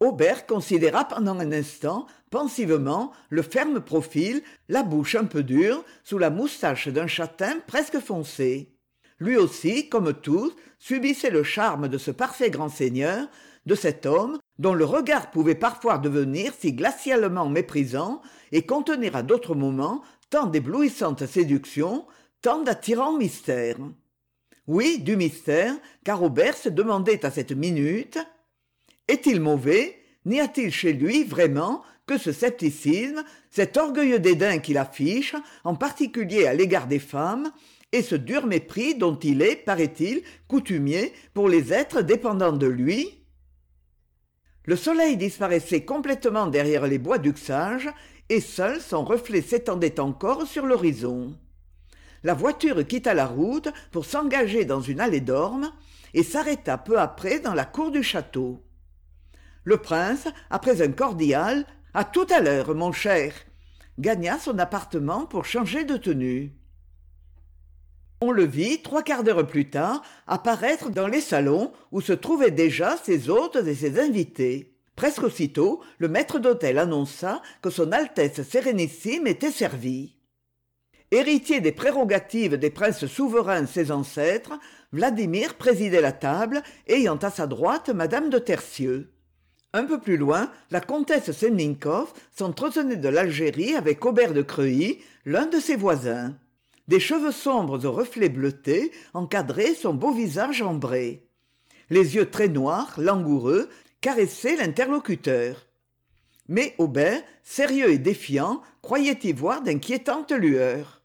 Aubert 0.00 0.46
considéra 0.46 1.04
pendant 1.04 1.38
un 1.38 1.52
instant 1.52 2.06
pensivement 2.30 3.12
le 3.28 3.42
ferme 3.42 3.80
profil 3.80 4.42
la 4.68 4.82
bouche 4.82 5.14
un 5.14 5.24
peu 5.24 5.42
dure 5.42 5.84
sous 6.04 6.16
la 6.16 6.30
moustache 6.30 6.88
d'un 6.88 7.06
châtain 7.06 7.60
presque 7.66 7.98
foncé. 7.98 8.74
Lui 9.18 9.36
aussi 9.36 9.90
comme 9.90 10.14
tous 10.14 10.54
subissait 10.78 11.30
le 11.30 11.42
charme 11.42 11.88
de 11.88 11.98
ce 11.98 12.10
parfait 12.10 12.50
grand 12.50 12.70
seigneur 12.70 13.28
de 13.66 13.74
cet 13.74 14.06
homme 14.06 14.38
dont 14.58 14.72
le 14.72 14.86
regard 14.86 15.30
pouvait 15.30 15.54
parfois 15.54 15.98
devenir 15.98 16.52
si 16.58 16.72
glacialement 16.72 17.50
méprisant 17.50 18.22
et 18.52 18.62
contenir 18.62 19.16
à 19.16 19.22
d'autres 19.22 19.54
moments 19.54 20.02
tant 20.30 20.46
d'éblouissantes 20.46 21.26
séductions 21.26 22.06
tant 22.40 22.62
d'attirants 22.62 23.18
mystères. 23.18 23.76
Oui 24.66 25.00
du 25.00 25.16
mystère 25.16 25.74
car 26.04 26.22
Aubert 26.22 26.56
se 26.56 26.68
demandait 26.68 27.26
à 27.26 27.30
cette 27.30 27.52
minute 27.52 28.18
est-il 29.08 29.40
mauvais? 29.40 29.96
N'y 30.24 30.40
a-t-il 30.40 30.70
chez 30.70 30.92
lui 30.92 31.24
vraiment 31.24 31.82
que 32.06 32.16
ce 32.16 32.30
scepticisme 32.30 33.24
cet 33.50 33.76
orgueilleux 33.76 34.20
dédain 34.20 34.58
qu'il 34.58 34.78
affiche 34.78 35.34
en 35.64 35.74
particulier 35.74 36.46
à 36.46 36.54
l'égard 36.54 36.86
des 36.86 37.00
femmes 37.00 37.50
et 37.90 38.02
ce 38.02 38.14
dur 38.14 38.46
mépris 38.46 38.94
dont 38.94 39.18
il 39.18 39.42
est 39.42 39.56
paraît-il 39.56 40.22
coutumier 40.46 41.12
pour 41.34 41.48
les 41.48 41.72
êtres 41.72 42.02
dépendants 42.02 42.52
de 42.52 42.68
lui? 42.68 43.24
Le 44.64 44.76
soleil 44.76 45.16
disparaissait 45.16 45.84
complètement 45.84 46.46
derrière 46.46 46.86
les 46.86 46.98
bois 46.98 47.18
d'uxage 47.18 47.88
et 48.30 48.40
seul 48.40 48.80
son 48.80 49.04
reflet 49.04 49.42
s'étendait 49.42 50.00
encore 50.00 50.46
sur 50.46 50.64
l'horizon. 50.64 51.36
La 52.22 52.32
voiture 52.32 52.86
quitta 52.86 53.12
la 53.12 53.26
route 53.26 53.68
pour 53.90 54.04
s'engager 54.04 54.64
dans 54.64 54.80
une 54.80 55.00
allée 55.00 55.20
d'ormes 55.20 55.72
et 56.14 56.22
s'arrêta 56.22 56.78
peu 56.78 56.98
après 56.98 57.40
dans 57.40 57.54
la 57.54 57.64
cour 57.64 57.90
du 57.90 58.02
château. 58.02 58.62
Le 59.64 59.78
prince 59.78 60.28
après 60.48 60.80
un 60.80 60.92
cordial 60.92 61.66
à 61.92 62.04
tout 62.04 62.26
à 62.30 62.40
l'heure 62.40 62.74
mon 62.74 62.92
cher! 62.92 63.34
gagna 63.98 64.38
son 64.38 64.58
appartement 64.58 65.26
pour 65.26 65.44
changer 65.44 65.84
de 65.84 65.96
tenue. 65.96 66.54
On 68.22 68.30
le 68.30 68.46
vit 68.46 68.80
trois 68.80 69.02
quarts 69.02 69.24
d'heure 69.24 69.46
plus 69.46 69.70
tard 69.70 70.02
apparaître 70.26 70.90
dans 70.90 71.08
les 71.08 71.20
salons 71.20 71.72
où 71.90 72.00
se 72.00 72.12
trouvaient 72.12 72.50
déjà 72.50 72.96
ses 72.96 73.28
hôtes 73.28 73.56
et 73.56 73.74
ses 73.74 73.98
invités 73.98 74.79
presque 75.00 75.22
aussitôt 75.22 75.80
le 75.96 76.08
maître 76.08 76.38
d'hôtel 76.38 76.76
annonça 76.76 77.40
que 77.62 77.70
son 77.70 77.90
altesse 77.90 78.42
sérénissime 78.42 79.26
était 79.26 79.50
servie. 79.50 80.14
Héritier 81.10 81.62
des 81.62 81.72
prérogatives 81.72 82.58
des 82.58 82.68
princes 82.68 83.06
souverains 83.06 83.64
ses 83.64 83.92
ancêtres 83.92 84.58
vladimir 84.92 85.54
présidait 85.54 86.02
la 86.02 86.12
table 86.12 86.62
ayant 86.86 87.16
à 87.16 87.30
sa 87.30 87.46
droite 87.46 87.88
madame 87.88 88.28
de 88.28 88.38
tertieux. 88.38 89.10
Un 89.72 89.84
peu 89.84 89.98
plus 89.98 90.18
loin 90.18 90.52
la 90.70 90.82
comtesse 90.82 91.32
sennenkov 91.32 92.12
s'entretenait 92.36 92.96
de 92.96 93.08
l'algérie 93.08 93.76
avec 93.76 94.04
aubert 94.04 94.34
de 94.34 94.42
creuilly 94.42 94.98
l'un 95.24 95.46
de 95.46 95.60
ses 95.60 95.76
voisins. 95.76 96.34
Des 96.88 97.00
cheveux 97.00 97.32
sombres 97.32 97.86
aux 97.86 97.92
reflets 97.92 98.28
bleutés 98.28 98.92
encadraient 99.14 99.72
son 99.72 99.94
beau 99.94 100.12
visage 100.12 100.60
ambré. 100.60 101.26
Les 101.88 102.16
yeux 102.16 102.28
très 102.28 102.48
noirs 102.48 102.92
langoureux 102.98 103.70
caressaient 104.00 104.56
l'interlocuteur. 104.56 105.66
Mais 106.48 106.74
aubert 106.78 107.22
sérieux 107.42 107.90
et 107.90 107.98
défiant 107.98 108.62
croyait 108.82 109.18
y 109.22 109.32
voir 109.32 109.62
d'inquiétantes 109.62 110.32
lueurs. 110.32 111.02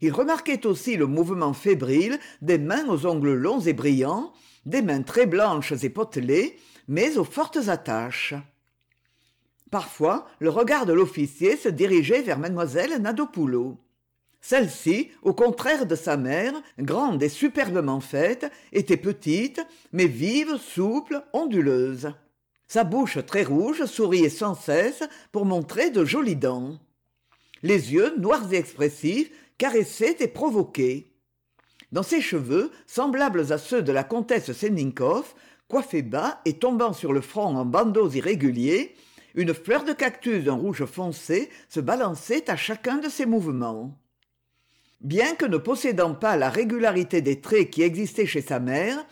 Il 0.00 0.12
remarquait 0.12 0.66
aussi 0.66 0.96
le 0.96 1.06
mouvement 1.06 1.52
fébrile 1.52 2.18
des 2.42 2.58
mains 2.58 2.86
aux 2.88 3.06
ongles 3.06 3.34
longs 3.34 3.60
et 3.60 3.72
brillants 3.72 4.32
des 4.66 4.82
mains 4.82 5.02
très 5.02 5.26
blanches 5.26 5.72
et 5.82 5.90
potelées 5.90 6.58
mais 6.86 7.16
aux 7.16 7.24
fortes 7.24 7.68
attaches. 7.68 8.34
Parfois 9.70 10.26
le 10.38 10.50
regard 10.50 10.86
de 10.86 10.92
l'officier 10.92 11.56
se 11.56 11.68
dirigeait 11.68 12.22
vers 12.22 12.38
mademoiselle 12.38 13.00
nadopoulot 13.00 13.78
celle-ci 14.44 15.10
au 15.22 15.32
contraire 15.32 15.86
de 15.86 15.94
sa 15.94 16.18
mère 16.18 16.52
grande 16.78 17.22
et 17.22 17.30
superbement 17.30 18.00
faite 18.00 18.52
était 18.72 18.98
petite 18.98 19.66
mais 19.92 20.06
vive 20.06 20.58
souple 20.58 21.24
onduleuse 21.32 22.12
sa 22.66 22.84
bouche 22.84 23.18
très 23.26 23.44
rouge 23.44 23.84
souriait 23.84 24.28
sans 24.28 24.54
cesse 24.54 25.02
pour 25.32 25.44
montrer 25.44 25.90
de 25.90 26.04
jolies 26.04 26.36
dents. 26.36 26.78
Les 27.62 27.92
yeux 27.92 28.14
noirs 28.18 28.52
et 28.52 28.56
expressifs 28.56 29.30
caressaient 29.58 30.16
et 30.20 30.28
provoquaient. 30.28 31.08
Dans 31.92 32.02
ses 32.02 32.20
cheveux 32.20 32.72
semblables 32.86 33.52
à 33.52 33.58
ceux 33.58 33.82
de 33.82 33.92
la 33.92 34.04
comtesse 34.04 34.52
sennenkov 34.52 35.34
coiffés 35.68 36.02
bas 36.02 36.40
et 36.44 36.58
tombant 36.58 36.92
sur 36.92 37.12
le 37.12 37.20
front 37.20 37.56
en 37.56 37.64
bandeaux 37.64 38.10
irréguliers 38.10 38.94
une 39.34 39.54
fleur 39.54 39.84
de 39.84 39.92
cactus 39.92 40.44
d'un 40.44 40.54
rouge 40.54 40.84
foncé 40.84 41.50
se 41.68 41.80
balançait 41.80 42.48
à 42.50 42.56
chacun 42.56 42.98
de 42.98 43.08
ses 43.08 43.26
mouvements. 43.26 43.98
Bien 45.00 45.34
que 45.34 45.44
ne 45.44 45.56
possédant 45.56 46.14
pas 46.14 46.36
la 46.36 46.50
régularité 46.50 47.20
des 47.20 47.40
traits 47.40 47.70
qui 47.70 47.82
existaient 47.82 48.26
chez 48.26 48.40
sa 48.40 48.60
mère 48.60 49.04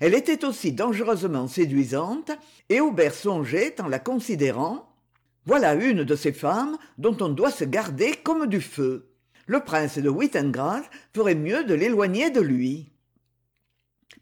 elle 0.00 0.14
était 0.14 0.44
aussi 0.44 0.72
dangereusement 0.72 1.48
séduisante 1.48 2.30
et 2.68 2.80
aubert 2.80 3.14
songeait 3.14 3.80
en 3.80 3.88
la 3.88 3.98
considérant 3.98 4.88
voilà 5.46 5.74
une 5.74 6.04
de 6.04 6.14
ces 6.14 6.32
femmes 6.32 6.76
dont 6.98 7.16
on 7.20 7.30
doit 7.30 7.50
se 7.50 7.64
garder 7.64 8.12
comme 8.12 8.46
du 8.46 8.60
feu. 8.60 9.08
Le 9.46 9.60
prince 9.60 9.98
de 9.98 10.08
Wittengras 10.10 10.82
ferait 11.14 11.34
mieux 11.34 11.64
de 11.64 11.74
l'éloigner 11.74 12.30
de 12.30 12.40
lui 12.40 12.92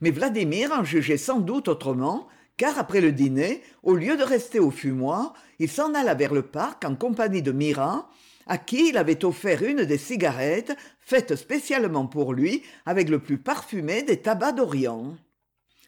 mais 0.00 0.10
vladimir 0.10 0.72
en 0.72 0.84
jugeait 0.84 1.16
sans 1.16 1.40
doute 1.40 1.68
autrement 1.68 2.28
car 2.56 2.78
après 2.78 3.00
le 3.00 3.12
dîner 3.12 3.62
au 3.82 3.94
lieu 3.94 4.16
de 4.16 4.22
rester 4.22 4.58
au 4.58 4.70
fumoir 4.70 5.34
il 5.58 5.70
s'en 5.70 5.94
alla 5.94 6.14
vers 6.14 6.34
le 6.34 6.42
parc 6.42 6.84
en 6.84 6.94
compagnie 6.94 7.42
de 7.42 7.52
mira 7.52 8.08
à 8.46 8.58
qui 8.58 8.90
il 8.90 8.96
avait 8.96 9.24
offert 9.24 9.62
une 9.62 9.84
des 9.84 9.98
cigarettes 9.98 10.76
faites 11.00 11.34
spécialement 11.36 12.06
pour 12.06 12.32
lui 12.32 12.62
avec 12.84 13.08
le 13.08 13.18
plus 13.18 13.38
parfumé 13.38 14.02
des 14.02 14.20
tabacs 14.20 14.56
d'orient 14.56 15.16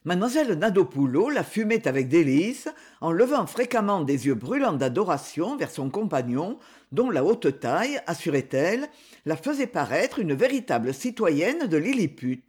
mademoiselle 0.09 0.55
nadopoulot 0.55 1.29
la 1.29 1.45
fumait 1.45 1.87
avec 1.87 2.09
délice 2.09 2.71
en 3.03 3.13
levant 3.13 3.47
fréquemment 3.47 4.01
des 4.01 4.27
yeux 4.27 4.35
brûlants 4.35 4.73
d'adoration 4.73 5.59
vers 5.59 5.71
son 5.71 5.91
compagnon 5.91 6.59
dont 6.93 7.11
la 7.11 7.23
haute 7.23 7.61
taille 7.61 8.01
assurait-elle 8.07 8.89
la 9.27 9.37
faisait 9.37 9.67
paraître 9.67 10.19
une 10.19 10.33
véritable 10.33 10.95
citoyenne 10.95 11.67
de 11.67 11.77
lilliput. 11.77 12.43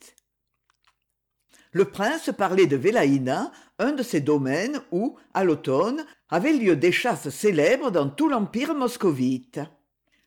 Le 1.73 1.83
prince 1.83 2.31
parlait 2.35 2.65
de 2.65 2.77
Vélaïna, 2.77 3.51
un 3.77 3.91
de 3.91 4.03
ces 4.03 4.21
domaines 4.21 4.81
où 4.93 5.17
à 5.33 5.43
l'automne 5.43 6.05
avaient 6.29 6.53
lieu 6.53 6.77
des 6.77 6.93
chasses 6.93 7.27
célèbres 7.27 7.91
dans 7.91 8.07
tout 8.07 8.29
l'empire 8.29 8.73
moscovite. 8.73 9.59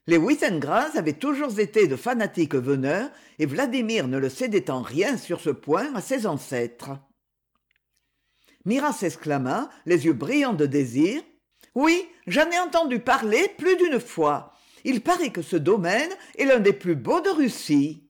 Les 0.06 0.18
Wissengras 0.18 0.98
avaient 0.98 1.14
toujours 1.14 1.58
été 1.58 1.86
de 1.88 1.96
fanatiques 1.96 2.56
veneurs 2.56 3.08
et 3.38 3.46
vladimir 3.46 4.06
ne 4.06 4.18
le 4.18 4.28
cédait 4.28 4.70
en 4.70 4.82
rien 4.82 5.16
sur 5.16 5.40
ce 5.40 5.50
point 5.50 5.94
à 5.94 6.02
ses 6.02 6.26
ancêtres 6.26 6.90
mira 8.64 8.92
s'exclama 8.92 9.70
les 9.86 10.06
yeux 10.06 10.12
brillants 10.12 10.52
de 10.52 10.66
désir. 10.66 11.22
Oui 11.74 12.08
j'en 12.26 12.50
ai 12.50 12.58
entendu 12.58 13.00
parler 13.00 13.48
plus 13.58 13.76
d'une 13.76 14.00
fois. 14.00 14.52
Il 14.84 15.00
paraît 15.00 15.30
que 15.30 15.42
ce 15.42 15.56
domaine 15.56 16.10
est 16.38 16.44
l'un 16.44 16.60
des 16.60 16.72
plus 16.72 16.96
beaux 16.96 17.20
de 17.20 17.30
russie. 17.30 18.08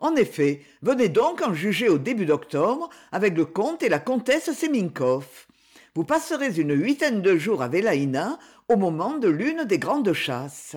En 0.00 0.16
effet 0.16 0.62
venez 0.82 1.08
donc 1.08 1.42
en 1.42 1.54
juger 1.54 1.88
au 1.88 1.98
début 1.98 2.26
d'octobre 2.26 2.88
avec 3.10 3.36
le 3.36 3.44
comte 3.44 3.82
et 3.82 3.88
la 3.88 3.98
comtesse 3.98 4.52
seminkoff 4.52 5.48
vous 5.94 6.04
passerez 6.04 6.58
une 6.58 6.72
huitaine 6.72 7.20
de 7.20 7.36
jours 7.36 7.60
à 7.60 7.68
Vélaïna 7.68 8.38
au 8.68 8.76
moment 8.76 9.18
de 9.18 9.28
l'une 9.28 9.64
des 9.64 9.78
grandes 9.78 10.14
chasses. 10.14 10.76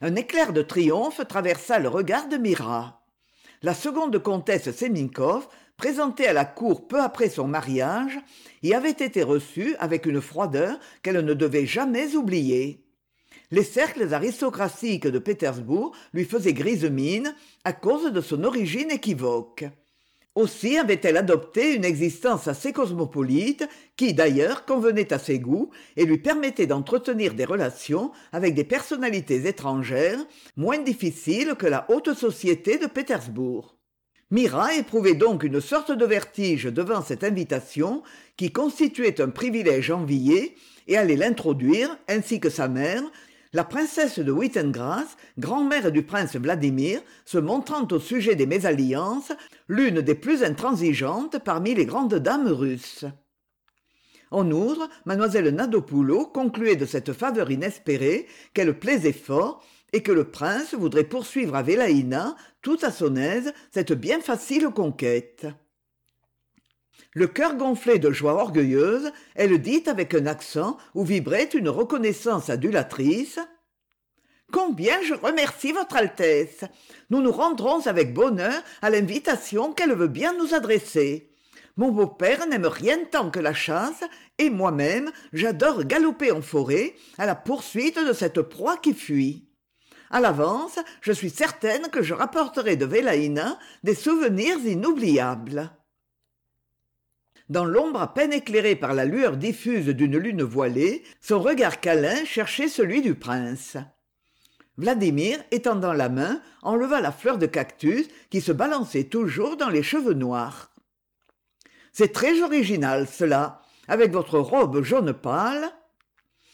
Un 0.00 0.14
éclair 0.14 0.52
de 0.52 0.62
triomphe 0.62 1.26
traversa 1.26 1.80
le 1.80 1.88
regard 1.88 2.28
de 2.28 2.36
mira 2.36 3.02
la 3.62 3.74
seconde 3.74 4.18
comtesse 4.18 4.70
Seminkoff, 4.70 5.48
présentée 5.76 6.26
à 6.26 6.32
la 6.32 6.44
cour 6.44 6.88
peu 6.88 7.00
après 7.00 7.28
son 7.28 7.46
mariage, 7.46 8.18
y 8.62 8.74
avait 8.74 8.90
été 8.90 9.22
reçue 9.22 9.76
avec 9.78 10.06
une 10.06 10.20
froideur 10.20 10.78
qu'elle 11.02 11.24
ne 11.24 11.34
devait 11.34 11.66
jamais 11.66 12.16
oublier. 12.16 12.82
Les 13.50 13.62
cercles 13.62 14.12
aristocratiques 14.12 15.06
de 15.06 15.18
pétersbourg 15.18 15.92
lui 16.12 16.24
faisaient 16.24 16.52
grise 16.52 16.84
mine 16.84 17.34
à 17.64 17.72
cause 17.72 18.12
de 18.12 18.20
son 18.20 18.42
origine 18.42 18.90
équivoque. 18.90 19.64
Aussi 20.34 20.76
avait-elle 20.76 21.16
adopté 21.16 21.74
une 21.74 21.84
existence 21.84 22.46
assez 22.46 22.72
cosmopolite 22.72 23.66
qui 23.96 24.12
d'ailleurs 24.12 24.66
convenait 24.66 25.12
à 25.12 25.18
ses 25.18 25.38
goûts 25.38 25.70
et 25.96 26.04
lui 26.04 26.18
permettait 26.18 26.66
d'entretenir 26.66 27.32
des 27.32 27.46
relations 27.46 28.12
avec 28.32 28.54
des 28.54 28.64
personnalités 28.64 29.46
étrangères 29.46 30.18
moins 30.56 30.78
difficiles 30.78 31.54
que 31.54 31.66
la 31.66 31.86
haute 31.88 32.12
société 32.12 32.76
de 32.76 32.86
pétersbourg 32.86 33.75
mira 34.30 34.74
éprouvait 34.74 35.14
donc 35.14 35.42
une 35.42 35.60
sorte 35.60 35.92
de 35.92 36.04
vertige 36.04 36.64
devant 36.64 37.02
cette 37.02 37.24
invitation 37.24 38.02
qui 38.36 38.52
constituait 38.52 39.20
un 39.20 39.28
privilège 39.30 39.90
envié 39.90 40.56
et 40.88 40.96
allait 40.96 41.16
l'introduire 41.16 41.96
ainsi 42.08 42.40
que 42.40 42.50
sa 42.50 42.68
mère 42.68 43.02
la 43.52 43.64
princesse 43.64 44.18
de 44.18 44.32
Wittengrass, 44.32 45.16
grand-mère 45.38 45.90
du 45.90 46.02
prince 46.02 46.36
Vladimir, 46.36 47.00
se 47.24 47.38
montrant 47.38 47.88
au 47.90 47.98
sujet 47.98 48.34
des 48.34 48.44
mésalliances 48.44 49.32
l'une 49.68 50.02
des 50.02 50.14
plus 50.14 50.42
intransigeantes 50.42 51.38
parmi 51.38 51.74
les 51.74 51.86
grandes 51.86 52.16
dames 52.16 52.48
russes. 52.48 53.06
En 54.30 54.50
outre, 54.50 54.88
mademoiselle 55.06 55.48
Nadopoulot 55.54 56.26
concluait 56.26 56.76
de 56.76 56.84
cette 56.84 57.12
faveur 57.12 57.50
inespérée 57.50 58.26
qu'elle 58.52 58.78
plaisait 58.78 59.12
fort 59.12 59.64
et 59.96 60.02
que 60.02 60.12
le 60.12 60.24
prince 60.24 60.74
voudrait 60.74 61.04
poursuivre 61.04 61.54
à 61.54 61.62
Vélaïna, 61.62 62.36
tout 62.60 62.76
à 62.82 62.90
son 62.90 63.16
aise, 63.16 63.54
cette 63.72 63.94
bien 63.94 64.20
facile 64.20 64.68
conquête. 64.68 65.46
Le 67.14 67.26
cœur 67.26 67.56
gonflé 67.56 67.98
de 67.98 68.10
joie 68.10 68.34
orgueilleuse 68.34 69.10
elle 69.34 69.58
dit 69.58 69.84
avec 69.86 70.12
un 70.12 70.26
accent 70.26 70.76
où 70.94 71.02
vibrait 71.02 71.48
une 71.54 71.70
reconnaissance 71.70 72.50
adulatrice 72.50 73.38
combien 74.52 75.00
je 75.00 75.14
remercie 75.14 75.72
votre 75.72 75.96
altesse! 75.96 76.64
Nous 77.08 77.22
nous 77.22 77.32
rendrons 77.32 77.86
avec 77.86 78.12
bonheur 78.12 78.62
à 78.82 78.90
l'invitation 78.90 79.72
qu'elle 79.72 79.94
veut 79.94 80.08
bien 80.08 80.34
nous 80.34 80.52
adresser. 80.52 81.30
Mon 81.78 81.90
beau-père 81.90 82.46
n'aime 82.46 82.66
rien 82.66 82.98
tant 83.10 83.30
que 83.30 83.40
la 83.40 83.54
chasse 83.54 84.04
et 84.36 84.50
moi-même 84.50 85.10
j'adore 85.32 85.84
galoper 85.84 86.32
en 86.32 86.42
forêt 86.42 86.94
à 87.16 87.24
la 87.24 87.34
poursuite 87.34 87.98
de 87.98 88.12
cette 88.12 88.42
proie 88.42 88.76
qui 88.76 88.92
fuit 88.92 89.45
À 90.10 90.20
l'avance 90.20 90.78
je 91.00 91.12
suis 91.12 91.30
certaine 91.30 91.88
que 91.88 92.02
je 92.02 92.14
rapporterai 92.14 92.76
de 92.76 92.86
Vélaïna 92.86 93.58
des 93.82 93.94
souvenirs 93.94 94.58
inoubliables. 94.58 95.70
Dans 97.48 97.64
l'ombre 97.64 98.00
à 98.00 98.12
peine 98.12 98.32
éclairée 98.32 98.76
par 98.76 98.92
la 98.92 99.04
lueur 99.04 99.36
diffuse 99.36 99.86
d'une 99.86 100.18
lune 100.18 100.42
voilée 100.42 101.04
son 101.20 101.40
regard 101.40 101.80
câlin 101.80 102.24
cherchait 102.24 102.68
celui 102.68 103.02
du 103.02 103.14
prince. 103.14 103.76
Vladimir 104.78 105.38
étendant 105.50 105.92
la 105.92 106.08
main 106.08 106.40
enleva 106.62 107.00
la 107.00 107.12
fleur 107.12 107.38
de 107.38 107.46
cactus 107.46 108.08
qui 108.30 108.40
se 108.40 108.52
balançait 108.52 109.04
toujours 109.04 109.56
dans 109.56 109.70
les 109.70 109.82
cheveux 109.82 110.14
noirs 110.14 110.70
c'est 111.96 112.12
très 112.12 112.42
original 112.42 113.08
cela 113.08 113.62
avec 113.88 114.12
votre 114.12 114.38
robe 114.38 114.82
jaune 114.82 115.14
pâle 115.14 115.70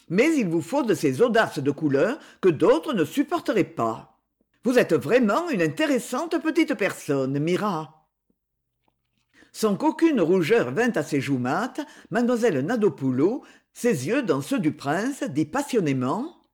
mais 0.09 0.37
il 0.37 0.49
vous 0.49 0.62
faut 0.62 0.82
de 0.82 0.94
ces 0.94 1.23
audaces 1.23 1.59
de 1.59 1.71
couleur 1.71 2.18
que 2.40 2.49
d'autres 2.49 2.92
ne 2.92 3.04
supporteraient 3.04 3.64
pas. 3.64 4.21
Vous 4.64 4.78
êtes 4.78 4.94
vraiment 4.94 5.49
une 5.50 5.62
intéressante 5.62 6.40
petite 6.40 6.75
personne 6.75 7.38
mira. 7.38 8.09
Sans 9.52 9.76
qu'aucune 9.76 10.21
rougeur 10.21 10.71
vînt 10.71 10.97
à 10.97 11.02
ses 11.02 11.21
joues 11.21 11.38
mates 11.38 11.80
mademoiselle 12.11 12.64
nadopoulot 12.64 13.42
ses 13.73 14.06
yeux 14.06 14.23
dans 14.23 14.40
ceux 14.40 14.59
du 14.59 14.73
prince 14.73 15.23
dit 15.25 15.47
passionnément 15.47 16.47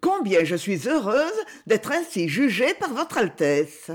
combien 0.00 0.44
je 0.44 0.56
suis 0.56 0.88
heureuse 0.88 1.44
d'être 1.66 1.92
ainsi 1.92 2.28
jugée 2.28 2.74
par 2.74 2.92
votre 2.94 3.18
altesse! 3.18 3.90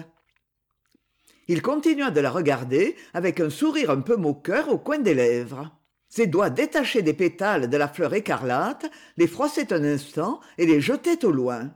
Il 1.49 1.61
continua 1.61 2.11
de 2.11 2.19
la 2.19 2.29
regarder 2.29 2.95
avec 3.13 3.39
un 3.39 3.49
sourire 3.49 3.89
un 3.89 4.01
peu 4.01 4.17
moqueur 4.17 4.69
au 4.69 4.77
coin 4.77 4.99
des 4.99 5.13
lèvres 5.13 5.71
ses 6.09 6.27
doigts 6.27 6.49
détachés 6.49 7.01
des 7.01 7.13
pétales 7.13 7.69
de 7.69 7.77
la 7.77 7.87
fleur 7.87 8.13
écarlate 8.13 8.89
les 9.17 9.27
froissaient 9.27 9.73
un 9.73 9.83
instant 9.83 10.39
et 10.57 10.65
les 10.65 10.81
jetaient 10.81 11.25
au 11.25 11.31
loin. 11.31 11.71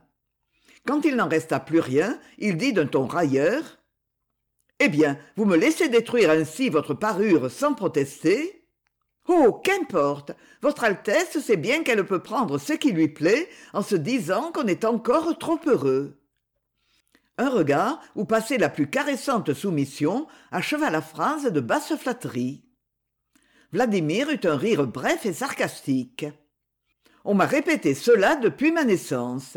Quand 0.86 1.04
il 1.04 1.16
n'en 1.16 1.28
resta 1.28 1.60
plus 1.60 1.80
rien 1.80 2.18
il 2.38 2.56
dit 2.56 2.72
d'un 2.72 2.86
ton 2.86 3.06
railleur 3.06 3.78
eh 4.80 4.88
bien 4.88 5.18
vous 5.36 5.44
me 5.44 5.56
laissez 5.56 5.88
détruire 5.88 6.30
ainsi 6.30 6.68
votre 6.68 6.94
parure 6.94 7.50
sans 7.50 7.74
protester? 7.74 8.66
Oh 9.28 9.52
qu'importe! 9.62 10.32
Votre 10.60 10.84
altesse 10.84 11.38
sait 11.38 11.56
bien 11.56 11.84
qu'elle 11.84 12.04
peut 12.04 12.22
prendre 12.22 12.58
ce 12.58 12.72
qui 12.72 12.90
lui 12.90 13.08
plaît 13.08 13.48
en 13.72 13.82
se 13.82 13.94
disant 13.94 14.50
qu'on 14.50 14.66
est 14.66 14.84
encore 14.84 15.38
trop 15.38 15.60
heureux 15.66 16.18
un 17.38 17.48
regard 17.48 18.00
où 18.14 18.24
passait 18.24 18.58
la 18.58 18.68
plus 18.68 18.88
caressante 18.88 19.54
soumission 19.54 20.26
acheva 20.50 20.90
la 20.90 21.02
phrase 21.02 21.44
de 21.44 21.60
basse 21.60 21.96
flatterie 21.96 22.64
vladimir 23.72 24.30
eut 24.30 24.46
un 24.46 24.56
rire 24.56 24.86
bref 24.86 25.26
et 25.26 25.32
sarcastique 25.32 26.26
on 27.24 27.34
m'a 27.34 27.46
répété 27.46 27.94
cela 27.94 28.36
depuis 28.36 28.72
ma 28.72 28.84
naissance. 28.84 29.56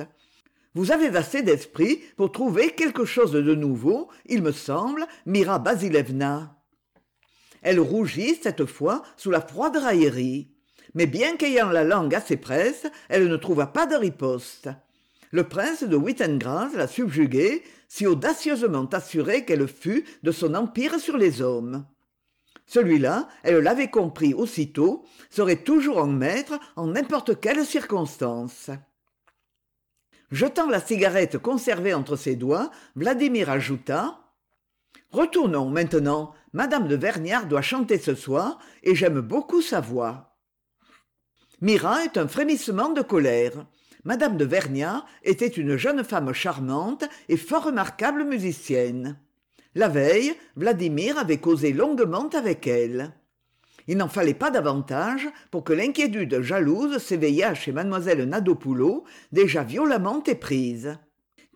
Vous 0.74 0.92
avez 0.92 1.08
assez 1.16 1.42
d'esprit 1.42 2.02
pour 2.18 2.32
trouver 2.32 2.72
quelque 2.72 3.06
chose 3.06 3.32
de 3.32 3.56
nouveau 3.56 4.10
il 4.26 4.42
me 4.42 4.52
semble 4.52 5.06
mira 5.26 5.60
basilevna 5.60 6.52
elle 7.62 7.80
rougit 7.80 8.38
cette 8.44 8.66
fois 8.66 9.02
sous 9.18 9.32
la 9.32 9.42
froide 9.42 9.78
raillerie. 9.78 10.52
Mais 10.94 11.08
bien 11.08 11.36
qu'ayant 11.36 11.72
la 11.72 11.84
langue 11.84 12.14
assez 12.14 12.38
presse 12.38 12.86
elle 13.10 13.28
ne 13.28 13.38
trouva 13.38 13.66
pas 13.66 13.88
de 13.88 13.96
riposte. 13.96 14.70
Le 15.32 15.46
prince 15.46 15.84
de 15.84 15.96
Wittengrass 15.96 16.76
la 16.76 16.88
subjuguait 16.88 17.64
si 17.88 18.06
audacieusement 18.06 18.88
assurée 18.92 19.46
qu'elle 19.46 19.68
fût 19.68 20.06
de 20.22 20.32
son 20.32 20.54
empire 20.54 21.00
sur 21.00 21.18
les 21.18 21.42
hommes 21.42 21.88
celui-là 22.66 23.28
elle 23.44 23.58
l'avait 23.58 23.90
compris 23.90 24.34
aussitôt 24.34 25.06
serait 25.30 25.64
toujours 25.64 25.98
en 25.98 26.08
maître 26.08 26.60
en 26.76 26.88
n'importe 26.88 27.40
quelle 27.40 27.66
circonstance. 27.66 28.70
Jetant 30.32 30.70
la 30.70 30.82
cigarette 30.82 31.38
conservée 31.38 31.94
entre 31.94 32.16
ses 32.16 32.36
doigts 32.36 32.72
vladimir 32.96 33.50
ajouta 33.50 34.20
retournons 35.12 35.70
maintenant. 35.70 36.34
Madame 36.54 36.88
de 36.88 36.96
vernières 36.96 37.48
doit 37.48 37.62
chanter 37.62 37.98
ce 37.98 38.16
soir 38.16 38.60
et 38.84 38.96
j'aime 38.96 39.20
beaucoup 39.20 39.62
sa 39.62 39.82
voix 39.82 40.36
mira 41.62 42.06
eut 42.06 42.18
un 42.18 42.28
frémissement 42.28 42.90
de 42.90 43.02
colère. 43.02 43.66
Madame 44.04 44.38
de 44.38 44.46
vernières 44.46 45.06
était 45.24 45.48
une 45.48 45.78
jeune 45.78 46.04
femme 46.04 46.32
charmante 46.34 47.06
et 47.28 47.38
fort 47.38 47.66
remarquable 47.66 48.24
musicienne 48.24 49.18
la 49.76 49.90
veille 49.90 50.34
vladimir 50.56 51.18
avait 51.18 51.38
causé 51.38 51.74
longuement 51.74 52.30
avec 52.30 52.66
elle. 52.66 53.14
Il 53.88 53.98
n'en 53.98 54.08
fallait 54.08 54.34
pas 54.34 54.50
davantage 54.50 55.28
pour 55.52 55.64
que 55.64 55.74
l'inquiétude 55.74 56.42
jalouse 56.42 56.98
s'éveillât 56.98 57.54
chez 57.54 57.72
mademoiselle 57.72 58.28
nadopoulot 58.28 59.04
déjà 59.32 59.64
violemment 59.64 60.24
éprise. 60.24 60.98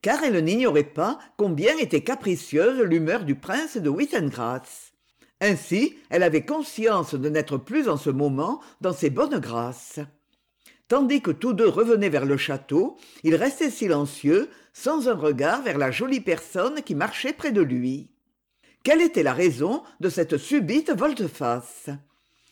Car 0.01 0.23
elle 0.23 0.43
n'ignorait 0.43 0.84
pas 0.84 1.17
combien 1.38 1.75
était 1.77 2.03
capricieuse 2.03 2.82
l'humeur 2.82 3.23
du 3.23 3.36
prince 3.36 3.77
de 3.77 3.89
wittengrass. 3.89 4.93
Ainsi 5.41 5.95
elle 6.10 6.23
avait 6.23 6.45
conscience 6.45 7.15
de 7.15 7.29
n'être 7.29 7.58
plus 7.58 7.89
en 7.89 7.97
ce 7.97 8.10
moment 8.10 8.60
dans 8.82 8.93
ses 8.93 9.10
bonnes 9.10 9.39
grâces. 9.39 9.99
Tandis 10.88 11.21
que 11.21 11.32
tous 11.32 11.53
deux 11.53 11.67
revenaient 11.67 12.10
vers 12.10 12.25
le 12.25 12.38
château 12.38 12.97
il 13.23 13.36
restait 13.36 13.69
silencieux 13.69 14.49
sans 14.79 15.09
un 15.09 15.13
regard 15.13 15.61
vers 15.61 15.77
la 15.77 15.91
jolie 15.91 16.21
personne 16.21 16.81
qui 16.83 16.95
marchait 16.95 17.33
près 17.33 17.51
de 17.51 17.61
lui. 17.61 18.09
Quelle 18.83 19.01
était 19.01 19.23
la 19.23 19.33
raison 19.33 19.83
de 19.99 20.07
cette 20.07 20.37
subite 20.37 20.91
volte-face? 20.91 21.89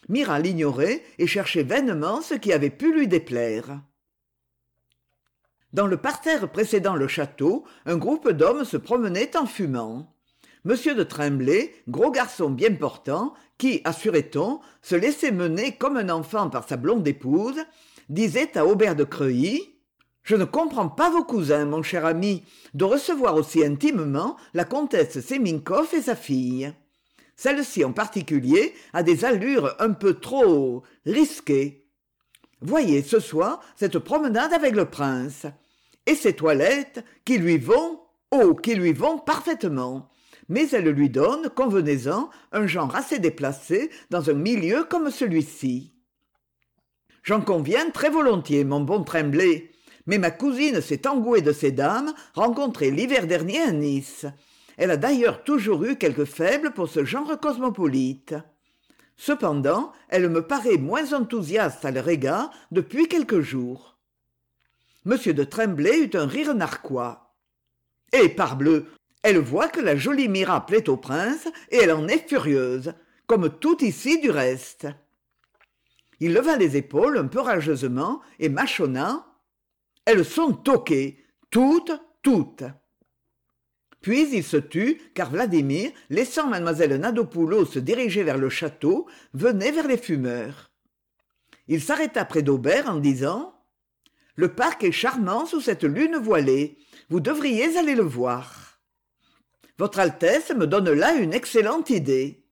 Mira 0.10 0.38
l'ignorait 0.38 1.04
et 1.20 1.28
cherchait 1.28 1.64
vainement 1.64 2.22
ce 2.22 2.34
qui 2.34 2.52
avait 2.52 2.70
pu 2.70 2.94
lui 2.94 3.08
déplaire. 3.08 3.82
Dans 5.72 5.88
le 5.88 5.96
parterre 5.96 6.52
précédant 6.52 6.96
le 6.96 7.08
château 7.08 7.64
un 7.86 7.96
groupe 7.96 8.30
d'hommes 8.30 8.66
se 8.66 8.78
promenait 8.78 9.38
en 9.38 9.46
fumant. 9.46 10.14
M 10.66 10.76
de 10.98 11.04
tremblay 11.04 11.74
gros 11.88 12.12
garçon 12.12 12.50
bien 12.50 12.74
portant 12.74 13.36
qui 13.58 13.80
assurait-on 13.86 14.60
se 14.82 14.96
laissait 14.96 15.32
mener 15.32 15.78
comme 15.78 15.96
un 15.96 16.10
enfant 16.10 16.50
par 16.50 16.68
sa 16.68 16.76
blonde 16.76 17.08
épouse 17.08 17.64
disait 18.10 18.58
à 18.58 18.66
aubert 18.66 18.98
de 18.98 19.06
creuilly 19.06 19.77
je 20.28 20.36
ne 20.36 20.44
comprends 20.44 20.90
pas 20.90 21.10
vos 21.10 21.24
cousins 21.24 21.64
mon 21.64 21.82
cher 21.82 22.06
ami 22.06 22.44
de 22.74 22.84
recevoir 22.84 23.36
aussi 23.36 23.64
intimement 23.64 24.36
la 24.54 24.66
comtesse 24.66 25.22
seminkoff 25.22 25.94
et 25.94 26.02
sa 26.02 26.18
fille. 26.18 26.74
Celle-ci 27.38 27.86
en 27.86 27.94
particulier 27.94 28.74
a 28.92 29.04
des 29.04 29.24
allures 29.24 29.74
un 29.80 29.94
peu 29.94 30.16
trop 30.16 30.84
risquées. 31.06 31.88
Voyez 32.60 33.04
ce 33.04 33.22
soir 33.22 33.62
cette 33.78 34.00
promenade 34.00 34.52
avec 34.52 34.76
le 34.76 34.84
prince 34.84 35.46
et 36.06 36.16
ses 36.16 36.34
toilettes 36.34 37.06
qui 37.24 37.38
lui 37.38 37.58
vont 37.58 38.02
oh 38.32 38.54
qui 38.54 38.76
lui 38.76 38.92
vont 38.92 39.20
parfaitement. 39.20 40.10
Mais 40.50 40.68
elle 40.72 40.90
lui 40.90 41.10
donne 41.10 41.48
convenez-en 41.56 42.30
un 42.52 42.68
genre 42.68 42.94
assez 42.94 43.20
déplacé 43.20 43.90
dans 44.10 44.30
un 44.30 44.34
milieu 44.34 44.84
comme 44.84 45.10
celui-ci. 45.10 45.94
J'en 47.24 47.40
conviens 47.40 47.90
très 47.92 48.10
volontiers 48.10 48.66
mon 48.66 48.82
bon 48.82 49.06
tremblay 49.06 49.72
mais 50.08 50.18
ma 50.18 50.32
cousine 50.32 50.82
s'est 50.82 51.08
engouée 51.08 51.42
de 51.42 51.52
ces 51.52 51.72
dames 51.72 52.14
rencontrées 52.34 52.92
l'hiver 52.92 53.28
dernier 53.28 53.62
à 53.62 53.72
nice. 53.72 54.26
Elle 54.78 54.92
a 54.92 54.98
d'ailleurs 54.98 55.44
toujours 55.44 55.84
eu 55.84 55.98
quelque 55.98 56.26
faible 56.26 56.72
pour 56.72 56.90
ce 56.90 57.06
genre 57.06 57.40
cosmopolite. 57.40 58.36
Cependant 59.18 59.92
elle 60.10 60.30
me 60.30 60.42
paraît 60.42 60.78
moins 60.78 61.14
enthousiaste 61.14 61.86
à 61.86 61.92
leur 61.92 62.08
égard 62.08 62.50
depuis 62.72 63.08
quelques 63.08 63.42
jours. 63.42 63.98
M 65.06 65.18
de 65.34 65.44
tremblay 65.44 66.00
eut 66.00 66.18
un 66.18 66.28
rire 66.28 66.56
narquois. 66.56 67.36
Eh 68.14 68.30
parbleu 68.30 68.88
elle 69.24 69.40
voit 69.40 69.68
que 69.68 69.82
la 69.82 69.98
jolie 69.98 70.30
mira 70.30 70.66
plaît 70.66 70.88
au 70.88 70.96
prince 70.96 71.48
et 71.70 71.78
elle 71.78 71.92
en 71.92 72.08
est 72.08 72.30
furieuse 72.30 72.94
comme 73.26 73.50
tout 73.50 73.84
ici 73.84 74.22
du 74.22 74.30
reste. 74.30 74.88
Il 76.20 76.34
leva 76.34 76.56
les 76.56 76.78
épaules 76.78 77.18
un 77.18 77.28
peu 77.28 77.42
rageusement 77.42 78.22
et 78.40 78.48
mâchonna 78.48 79.26
elles 80.08 80.24
sont 80.24 80.54
toquées 80.54 81.22
toutes 81.52 81.92
toutes. 82.24 82.64
Puis 84.00 84.30
il 84.32 84.44
se 84.44 84.56
tut 84.56 85.02
car 85.14 85.30
vladimir 85.30 85.92
laissant 86.10 86.48
mlle 86.48 86.96
nadopoulos 86.96 87.66
se 87.66 87.80
diriger 87.80 88.24
vers 88.24 88.38
le 88.38 88.50
château 88.50 89.08
venait 89.34 89.74
vers 89.74 89.86
les 89.86 89.98
fumeurs. 89.98 90.72
Il 91.68 91.82
s'arrêta 91.82 92.24
près 92.24 92.42
d'aubert 92.42 92.90
en 92.90 92.96
disant 92.96 93.54
le 94.36 94.54
parc 94.54 94.86
est 94.86 94.94
charmant 94.94 95.46
sous 95.46 95.60
cette 95.60 95.84
lune 95.84 96.16
voilée. 96.16 96.78
Vous 97.10 97.20
devriez 97.20 97.78
aller 97.78 97.96
le 97.96 98.04
voir. 98.04 98.80
Votre 99.78 100.00
altesse 100.00 100.52
me 100.52 100.68
donne 100.68 100.92
là 100.92 101.16
une 101.16 101.34
excellente 101.34 101.90
idée. 101.90 102.46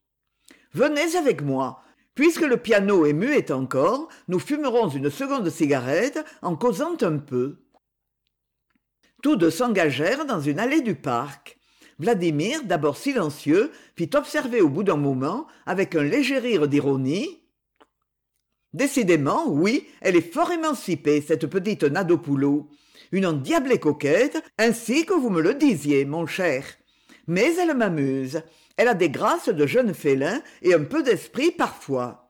Venez 0.73 1.15
avec 1.15 1.41
moi 1.41 1.81
puisque 2.15 2.41
le 2.41 2.57
piano 2.57 3.05
est 3.05 3.13
muet 3.13 3.51
encore 3.51 4.07
nous 4.27 4.39
fumerons 4.39 4.89
une 4.89 5.09
seconde 5.09 5.49
cigarette 5.49 6.23
en 6.41 6.55
causant 6.55 6.97
un 7.01 7.17
peu. 7.17 7.57
Tous 9.21 9.35
deux 9.35 9.51
s'engagèrent 9.51 10.25
dans 10.25 10.39
une 10.39 10.59
allée 10.59 10.81
du 10.81 10.95
parc. 10.95 11.57
Vladimir 11.99 12.63
d'abord 12.63 12.97
silencieux 12.97 13.71
fit 13.95 14.09
observer 14.15 14.61
au 14.61 14.69
bout 14.69 14.83
d'un 14.83 14.97
moment 14.97 15.47
avec 15.65 15.95
un 15.95 16.03
léger 16.03 16.39
rire 16.39 16.67
d'ironie. 16.67 17.41
Décidément 18.73 19.47
oui 19.47 19.87
elle 20.01 20.15
est 20.15 20.33
fort 20.33 20.51
émancipée 20.51 21.21
cette 21.21 21.47
petite 21.47 21.83
nadopoulou. 21.83 22.69
Une 23.11 23.25
endiablée 23.25 23.79
coquette 23.79 24.41
ainsi 24.57 25.05
que 25.05 25.13
vous 25.13 25.29
me 25.29 25.41
le 25.41 25.53
disiez 25.53 26.05
mon 26.05 26.25
cher. 26.25 26.65
Mais 27.27 27.55
elle 27.55 27.75
m'amuse 27.75 28.41
elle 28.77 28.87
a 28.87 28.93
des 28.93 29.09
grâces 29.09 29.49
de 29.49 29.65
jeune 29.65 29.93
félin 29.93 30.41
et 30.61 30.73
un 30.73 30.83
peu 30.83 31.03
d'esprit 31.03 31.51
parfois 31.51 32.25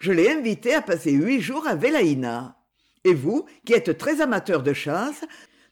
je 0.00 0.12
l'ai 0.12 0.30
invitée 0.30 0.74
à 0.74 0.82
passer 0.82 1.12
huit 1.12 1.40
jours 1.42 1.66
à 1.66 1.74
Vélaïna. 1.74 2.56
Et 3.04 3.14
vous, 3.14 3.46
qui 3.64 3.74
êtes 3.74 3.98
très 3.98 4.20
amateur 4.20 4.62
de 4.62 4.72
chasse, 4.72 5.24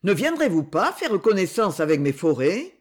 ne 0.04 0.12
viendrez-vous 0.12 0.64
pas 0.64 0.92
faire 0.92 1.18
connaissance 1.20 1.80
avec 1.80 2.00
mes 2.00 2.12
forêts? 2.12 2.74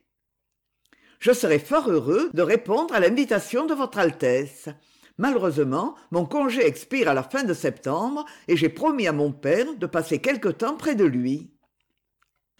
Je 1.19 1.31
serai 1.31 1.57
fort 1.57 1.89
heureux 1.89 2.29
de 2.33 2.41
répondre 2.41 2.93
à 2.93 2.99
l'invitation 2.99 3.65
de 3.65 3.73
votre 3.73 3.97
Altesse. 3.97 4.69
Malheureusement, 5.17 5.95
mon 6.11 6.25
congé 6.25 6.63
expire 6.65 7.09
à 7.09 7.15
la 7.15 7.23
fin 7.23 7.43
de 7.43 7.53
septembre 7.53 8.25
et 8.47 8.55
j'ai 8.55 8.69
promis 8.69 9.07
à 9.07 9.13
mon 9.13 9.31
père 9.31 9.73
de 9.75 9.87
passer 9.87 10.19
quelque 10.19 10.49
temps 10.49 10.75
près 10.75 10.93
de 10.93 11.05
lui. 11.05 11.56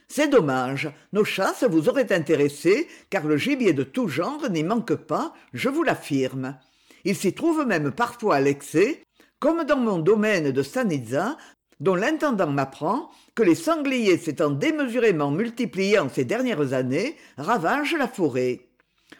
C'est 0.07 0.29
dommage, 0.29 0.89
nos 1.11 1.25
chasses 1.25 1.65
vous 1.65 1.89
auraient 1.89 2.13
intéressé, 2.13 2.87
car 3.09 3.25
le 3.25 3.37
gibier 3.37 3.73
de 3.73 3.83
tout 3.83 4.07
genre 4.07 4.49
n'y 4.49 4.63
manque 4.63 4.95
pas, 4.95 5.33
je 5.53 5.69
vous 5.69 5.83
l'affirme. 5.83 6.55
Il 7.03 7.15
s'y 7.15 7.33
trouve 7.33 7.65
même 7.65 7.91
parfois 7.91 8.35
à 8.35 8.41
l'excès, 8.41 9.03
comme 9.39 9.63
dans 9.63 9.77
mon 9.77 9.99
domaine 9.99 10.51
de 10.51 10.63
Sanitza, 10.63 11.37
dont 11.79 11.95
l'intendant 11.95 12.49
m'apprend 12.49 13.09
que 13.35 13.43
les 13.43 13.53
sangliers 13.55 14.17
s'étant 14.17 14.49
démesurément 14.49 15.29
multipliés 15.29 15.99
en 15.99 16.09
ces 16.09 16.25
dernières 16.25 16.73
années 16.73 17.15
ravagent 17.37 17.95
la 17.95 18.07
forêt. 18.07 18.61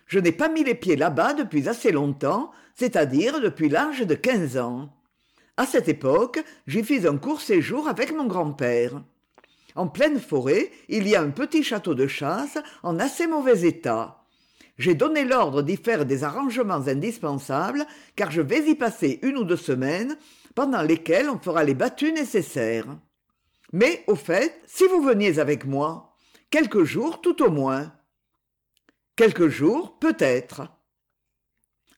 Je 0.08 0.20
n'ai 0.20 0.32
pas 0.32 0.50
mis 0.50 0.64
les 0.64 0.74
pieds 0.74 0.96
là-bas 0.96 1.34
depuis 1.34 1.70
assez 1.70 1.92
longtemps, 1.92 2.52
c'est-à-dire 2.76 3.40
depuis 3.42 3.70
l'âge 3.70 4.02
de 4.02 4.16
quinze 4.16 4.58
ans. 4.58 4.90
À 5.58 5.66
cette 5.66 5.90
époque, 5.90 6.44
j'y 6.66 6.84
fis 6.84 7.08
un 7.08 7.18
court 7.18 7.42
séjour 7.42 7.88
avec 7.88 8.16
mon 8.16 8.26
grand-père. 8.26 9.02
En 9.78 9.88
pleine 9.88 10.20
forêt, 10.20 10.72
il 10.90 11.08
y 11.08 11.16
a 11.16 11.22
un 11.22 11.30
petit 11.30 11.62
château 11.62 11.94
de 11.94 12.08
chasse 12.08 12.58
en 12.82 13.00
assez 13.00 13.28
mauvais 13.28 13.62
état. 13.62 14.24
J'ai 14.80 14.96
donné 14.96 15.24
l'ordre 15.24 15.62
d'y 15.62 15.78
faire 15.78 16.04
des 16.04 16.24
arrangements 16.24 16.88
indispensables, 16.88 17.86
car 18.16 18.32
je 18.32 18.42
vais 18.42 18.68
y 18.68 18.74
passer 18.74 19.20
une 19.22 19.38
ou 19.38 19.44
deux 19.44 19.56
semaines, 19.56 20.18
pendant 20.56 20.82
lesquelles 20.82 21.30
on 21.30 21.38
fera 21.38 21.64
les 21.64 21.76
battues 21.76 22.12
nécessaires. 22.12 22.98
Mais, 23.72 24.04
au 24.08 24.16
fait, 24.16 24.60
si 24.66 24.88
vous 24.88 25.04
veniez 25.04 25.38
avec 25.38 25.64
moi, 25.66 26.16
quelques 26.50 26.84
jours 26.84 27.22
tout 27.22 27.44
au 27.44 27.52
moins. 27.52 27.94
Quelques 29.16 29.48
jours, 29.48 30.00
peut-être. 30.00 30.64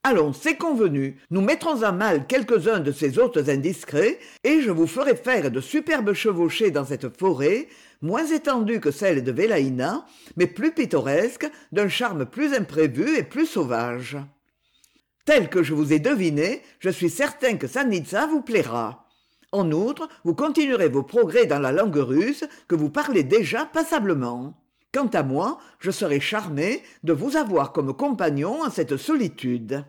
Allons, 0.03 0.31
c'est 0.31 0.55
convenu, 0.55 1.17
nous 1.29 1.41
mettrons 1.41 1.83
à 1.83 1.91
mal 1.91 2.25
quelques-uns 2.25 2.79
de 2.79 2.93
ces 2.93 3.19
hôtes 3.19 3.49
indiscrets, 3.49 4.17
et 4.45 4.61
je 4.61 4.71
vous 4.71 4.87
ferai 4.87 5.13
faire 5.13 5.51
de 5.51 5.59
superbes 5.59 6.13
chevauchées 6.13 6.71
dans 6.71 6.85
cette 6.85 7.17
forêt, 7.17 7.67
moins 8.01 8.25
étendue 8.25 8.79
que 8.79 8.91
celle 8.91 9.25
de 9.25 9.31
Vélaïna, 9.33 10.05
mais 10.37 10.47
plus 10.47 10.71
pittoresque, 10.71 11.51
d'un 11.73 11.89
charme 11.89 12.25
plus 12.25 12.53
imprévu 12.53 13.17
et 13.17 13.23
plus 13.23 13.45
sauvage. 13.45 14.17
Tel 15.25 15.49
que 15.49 15.63
je 15.63 15.73
vous 15.73 15.91
ai 15.91 15.99
deviné, 15.99 16.61
je 16.79 16.89
suis 16.89 17.09
certain 17.09 17.57
que 17.57 17.67
Sanitza 17.67 18.25
vous 18.25 18.41
plaira. 18.41 19.05
En 19.51 19.69
outre, 19.73 20.07
vous 20.23 20.33
continuerez 20.33 20.87
vos 20.87 21.03
progrès 21.03 21.45
dans 21.45 21.59
la 21.59 21.73
langue 21.73 21.97
russe, 21.97 22.45
que 22.69 22.75
vous 22.75 22.89
parlez 22.89 23.23
déjà 23.23 23.65
passablement. 23.65 24.55
Quant 24.91 25.07
à 25.07 25.21
moi, 25.21 25.59
je 25.79 25.91
serai 25.91 26.19
charmé 26.19 26.81
de 27.03 27.13
vous 27.13 27.37
avoir 27.37 27.73
comme 27.73 27.93
compagnon 27.93 28.63
en 28.63 28.71
cette 28.71 28.97
solitude. 28.97 29.85